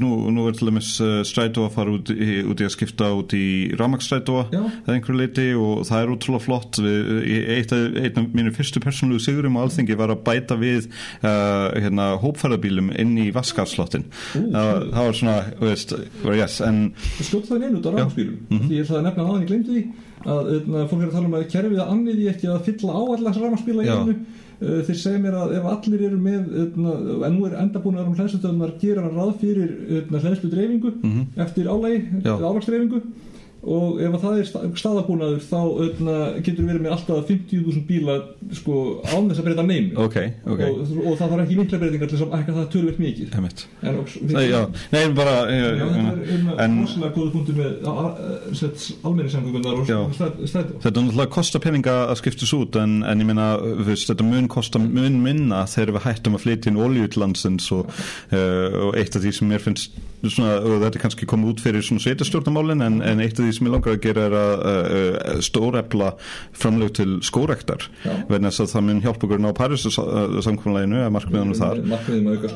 nú, 0.00 0.10
nú 0.32 0.46
er 0.48 0.54
til 0.56 0.70
dæmis 0.70 0.88
uh, 1.04 1.18
strætó 1.28 1.66
að 1.66 1.74
fara 1.76 1.94
út 1.98 2.12
í, 2.14 2.28
út 2.48 2.62
í 2.62 2.66
að 2.66 2.72
skipta 2.76 3.10
út 3.18 3.34
í 3.36 3.42
rámakstrætóa 3.76 4.44
Já. 4.54 4.60
eða 4.86 4.94
einhverju 4.96 5.18
leiti 5.20 5.46
og 5.58 5.82
það 5.88 6.04
er 6.06 6.12
útrúlega 6.14 6.44
flott. 6.46 6.80
Eitt 6.82 7.74
af, 7.76 7.98
af 8.16 8.22
mínu 8.32 8.54
fyrstu 8.56 8.80
persónulegu 8.84 9.20
sigurum 9.26 9.58
á 9.60 9.64
alþingi 9.66 9.98
var 10.00 10.14
að 10.14 10.22
bæta 10.26 10.56
við 10.60 10.88
uh, 10.88 11.72
hérna, 11.76 12.12
hópfæðabílum 12.22 12.92
inn 13.00 13.16
í 13.20 13.28
vaskarslottin 13.34 14.06
það, 14.32 14.86
það 14.92 15.02
var 15.08 15.18
svona, 15.20 15.36
veist, 15.60 15.92
var 16.24 16.38
yes, 16.40 16.60
en 16.64 16.80
og 16.96 17.26
skjótt 17.28 17.50
það 17.50 17.62
neina 17.66 17.80
út 17.82 17.88
á 17.88 17.92
rámspýrum 17.98 18.38
Mhm. 18.52 18.64
því 18.68 18.78
ég 18.78 18.86
ætlaði 18.86 19.00
að 19.00 19.06
nefna 19.08 19.24
aðan 19.28 19.42
ég 19.42 19.50
glemdi 19.52 19.72
því 19.72 19.82
að 20.22 20.48
öðna, 20.56 20.82
fólk 20.90 21.02
er 21.02 21.08
að 21.08 21.14
tala 21.16 21.26
um 21.28 21.36
að 21.38 21.44
kerfið 21.52 21.80
að 21.82 21.92
annið 21.92 22.18
því 22.18 22.26
ekki 22.32 22.48
að 22.52 22.64
fylla 22.68 22.92
á 22.94 23.02
allar 23.16 23.38
rámspýla 23.42 23.82
í 23.86 23.90
einu. 23.92 24.12
Uh, 24.12 24.41
þeir 24.62 24.98
segja 25.02 25.18
mér 25.22 25.34
að 25.40 25.52
ef 25.58 25.64
allir 25.72 26.02
eru 26.08 26.18
með 26.22 26.42
öðna, 26.62 26.92
en 27.26 27.36
nú 27.36 27.46
er 27.48 27.56
endabúnaður 27.62 28.08
um 28.12 28.16
hlæðslutöðunar 28.18 28.72
gera 28.82 29.08
ráð 29.10 29.32
fyrir 29.42 29.70
hlæðslu 30.10 30.50
dreifingu 30.52 30.92
Mhm. 31.02 31.22
eftir 31.46 31.66
álægi, 31.66 32.00
álagsdreifingu 32.24 33.02
og 33.62 34.00
ef 34.02 34.14
að 34.16 34.22
það 34.24 34.38
er 34.40 34.46
sta- 34.48 34.62
staðabúnaður 34.82 35.42
þá 35.46 35.58
öðna, 35.84 36.16
getur 36.42 36.66
verið 36.66 36.82
með 36.82 36.94
alltaf 36.96 37.28
50.000 37.30 37.84
bíla 37.86 38.16
sko, 38.58 38.78
án 39.06 39.28
þess 39.30 39.42
að 39.42 39.46
breyta 39.48 39.64
neinu. 39.68 39.92
Ok, 40.02 40.16
ok. 40.46 40.62
Og, 40.66 40.80
og 41.06 41.18
það 41.20 41.34
þarf 41.34 41.44
ekki 41.44 41.58
mikla 41.60 41.80
breytingar 41.82 42.10
til 42.10 42.18
þess 42.18 42.26
að 42.26 42.50
það 42.56 42.68
tölvöld 42.74 42.98
mikið. 43.02 43.36
En, 43.38 43.98
og, 44.02 44.16
Nei, 44.32 44.44
já, 44.50 44.60
nei, 44.92 45.04
bara 45.14 45.36
ég, 45.46 45.62
Já, 45.62 45.70
ég, 45.70 45.82
þetta 45.82 45.96
meina, 45.96 46.12
er 46.12 46.32
einn 46.34 46.50
en 46.66 46.76
rosalega 46.82 47.14
góða 47.16 47.34
punktur 47.36 47.60
með 47.60 47.72
almenni 49.06 49.32
samgöngunar 49.32 49.80
og 49.82 49.88
Já. 49.88 49.98
strætó. 50.12 50.78
Þetta 50.82 50.92
er 50.92 50.96
náttúrulega 50.98 51.30
kosta 51.38 51.60
peninga 51.62 51.96
að 52.10 52.20
skiptis 52.22 52.52
út 52.56 52.78
en, 52.82 52.98
en 53.06 53.22
ég 53.24 53.86
veist, 53.86 54.10
þetta 54.10 54.26
mun 54.26 54.48
kosta 54.52 54.80
mun 54.82 55.20
minna 55.22 55.64
þegar 55.70 55.96
við 55.98 56.06
hættum 56.08 56.38
að 56.38 56.44
flytja 56.46 56.72
inn 56.72 56.80
olíu 56.82 57.08
til 57.12 57.22
landsins 57.24 57.68
og, 57.74 57.90
uh, 58.32 58.88
og 58.88 58.96
eitt 58.98 59.16
af 59.16 59.22
því 59.24 59.32
sem 59.38 59.50
mér 59.52 59.62
finnst 59.64 59.94
svona, 60.22 60.58
og 60.62 60.76
þetta 60.84 60.98
er 60.98 61.02
kannski 61.02 61.26
komið 61.30 61.50
út 61.54 61.62
fyrir 61.64 61.82
svona 61.86 62.02
sveitastjórnumálin 62.04 62.84
en, 62.86 63.00
en 63.02 63.22
eitt 63.24 63.38
af 63.38 63.46
því 63.46 63.51
sem 63.56 63.68
ég 63.68 63.74
langar 63.74 63.96
að 63.96 64.02
gera 64.06 64.26
er 64.28 64.36
að 64.38 64.52
uh, 64.62 65.40
stórefla 65.44 66.12
framlög 66.56 66.94
til 66.98 67.08
skórektar 67.24 67.86
vegna 68.30 68.50
þess 68.50 68.64
að 68.66 68.72
það 68.74 68.86
mun 68.88 69.02
hjálpa 69.04 69.28
okkur 69.28 69.42
ná 69.42 69.50
Paris 69.56 69.86
samkvæmlega 69.88 71.06
að 71.06 71.14
markmiðanum 71.16 71.58
þar. 71.58 71.82
markmiðum 71.92 72.30
að 72.30 72.36
auka 72.38 72.52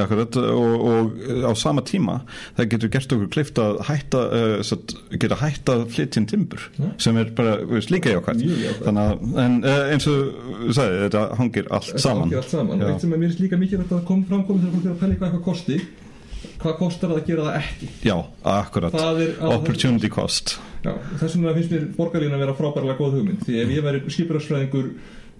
Akkurat, 0.00 0.36
og, 0.40 0.86
og 0.90 1.46
á 1.46 1.52
sama 1.58 1.84
tíma 1.86 2.20
það 2.58 2.70
getur 2.74 2.92
gert 2.94 3.14
okkur 3.16 3.32
klift 3.36 3.60
að 3.62 3.80
hætta 3.88 4.24
uh, 4.40 4.74
geta 5.20 5.40
hætta 5.40 5.78
inn 6.20 6.28
timbur 6.30 6.66
Já. 6.76 6.88
sem 7.06 7.18
er 7.20 7.32
bara 7.36 7.56
veist, 7.68 7.92
líka 7.92 8.12
jákvæmt 8.12 8.44
en, 8.90 9.60
uh, 9.64 9.92
eins 9.92 10.08
og 10.10 10.72
sagði, 10.74 11.02
þetta 11.06 11.24
hangir 11.40 11.70
allt 11.70 11.94
saman 12.00 12.28
hangir 12.28 12.42
allt 12.42 12.54
saman. 12.54 12.84
Eitt 12.86 13.04
sem 13.04 13.14
er 13.14 13.22
mér 13.22 13.34
líka 13.40 13.58
mikilvægt 13.60 13.94
að 13.94 14.06
kom 14.08 14.22
framkomið 14.28 14.66
þegar 14.66 14.76
fólk 14.76 14.86
er 14.86 14.94
að 14.94 15.00
hvað 15.00 15.28
eitthvað 15.30 15.44
kosti 15.46 15.80
hvað 16.62 16.76
kostar 16.80 17.12
það 17.12 17.20
að 17.20 17.30
gera 17.30 17.46
það 17.46 17.58
ekki? 17.60 17.88
Já, 18.08 18.16
akkurat, 18.54 18.96
Það 18.96 19.22
er 19.26 19.32
að- 19.40 19.54
opportunity 19.56 20.10
cost. 20.12 20.58
Já, 20.84 20.92
þess 21.20 21.36
vegna 21.36 21.54
finnst 21.58 21.72
mér 21.74 21.88
borgarlína 21.96 22.36
að 22.38 22.44
vera 22.46 22.58
frábærlega 22.60 22.98
góð 23.00 23.16
hugmynd. 23.18 23.42
Því 23.46 23.58
ef 23.62 23.74
ég 23.76 23.84
væri 23.84 24.02
skipurafsfræðingur 24.16 24.90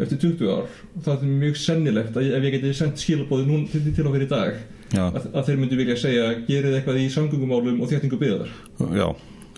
eftir 0.01 0.21
20 0.23 0.53
ár 0.55 0.69
það 1.05 1.25
er 1.25 1.33
mjög 1.41 1.59
sennilegt 1.61 2.17
að 2.17 2.29
ég, 2.29 2.37
ef 2.39 2.47
ég 2.47 2.55
geti 2.57 2.77
sendt 2.77 3.03
skilabóði 3.03 3.49
nú 3.49 3.59
til, 3.71 3.83
til 3.95 4.07
okkur 4.09 4.25
í 4.25 4.31
dag 4.31 4.55
að, 4.97 5.27
að 5.35 5.45
þeir 5.49 5.61
myndi 5.61 5.81
vilja 5.81 5.97
segja 6.01 6.31
gerið 6.49 6.79
eitthvað 6.79 7.03
í 7.03 7.11
samgöngumálum 7.13 7.83
og 7.85 7.93
þéttingu 7.93 8.21
byggðar. 8.21 8.55
Já 8.97 9.09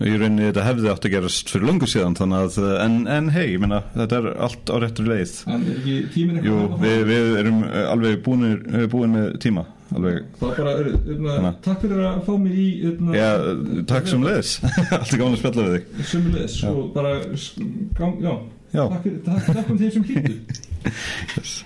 í 0.02 0.16
rauninni 0.18 0.48
þetta 0.48 0.64
hefði 0.66 0.90
átt 0.90 1.06
að 1.06 1.12
gerast 1.14 1.50
fyrir 1.52 1.68
lungu 1.68 1.86
síðan 1.90 2.16
þannig 2.18 2.46
að, 2.46 2.56
en, 2.82 2.94
en 3.12 3.28
hei, 3.34 3.44
ég 3.54 3.66
þetta 3.94 4.18
er 4.18 4.28
allt 4.48 4.72
á 4.72 4.76
réttur 4.82 5.10
leið. 5.12 5.34
Er 5.52 6.46
Jú, 6.48 6.56
að 6.64 6.82
við, 6.82 7.02
við 7.10 7.36
erum 7.42 7.60
uh, 7.68 7.76
alveg 7.92 8.22
búinir, 8.24 8.56
uh, 8.72 8.86
búin 8.90 9.14
með 9.14 9.28
tíma 9.44 9.66
alveg, 9.96 10.22
bara, 10.40 10.72
öðna, 10.82 11.34
Þannig. 11.36 11.60
takk 11.66 11.80
fyrir 11.84 12.02
að 12.08 12.20
fá 12.26 12.32
mig 12.44 12.52
í 12.62 12.66
öðna, 12.90 13.16
já, 13.18 13.28
takk 13.92 14.08
sem 14.12 14.22
leiðis 14.26 14.52
allt 14.98 15.12
er 15.12 15.20
gaman 15.22 15.36
að 15.36 15.40
spjalla 15.42 15.66
við 15.68 15.76
þig. 15.76 16.06
Sömulegis 16.12 16.56
og 16.70 16.80
bara, 16.94 17.12
s- 17.36 17.52
gang, 17.98 18.16
já, 18.24 18.34
Já. 18.72 18.84
takk 18.88 19.04
takk, 19.26 19.50
takk 19.58 19.70
um 19.74 19.78
þeim 19.82 19.92
sem 19.92 20.04
hlýttu 20.08 20.34
yes. 21.36 21.56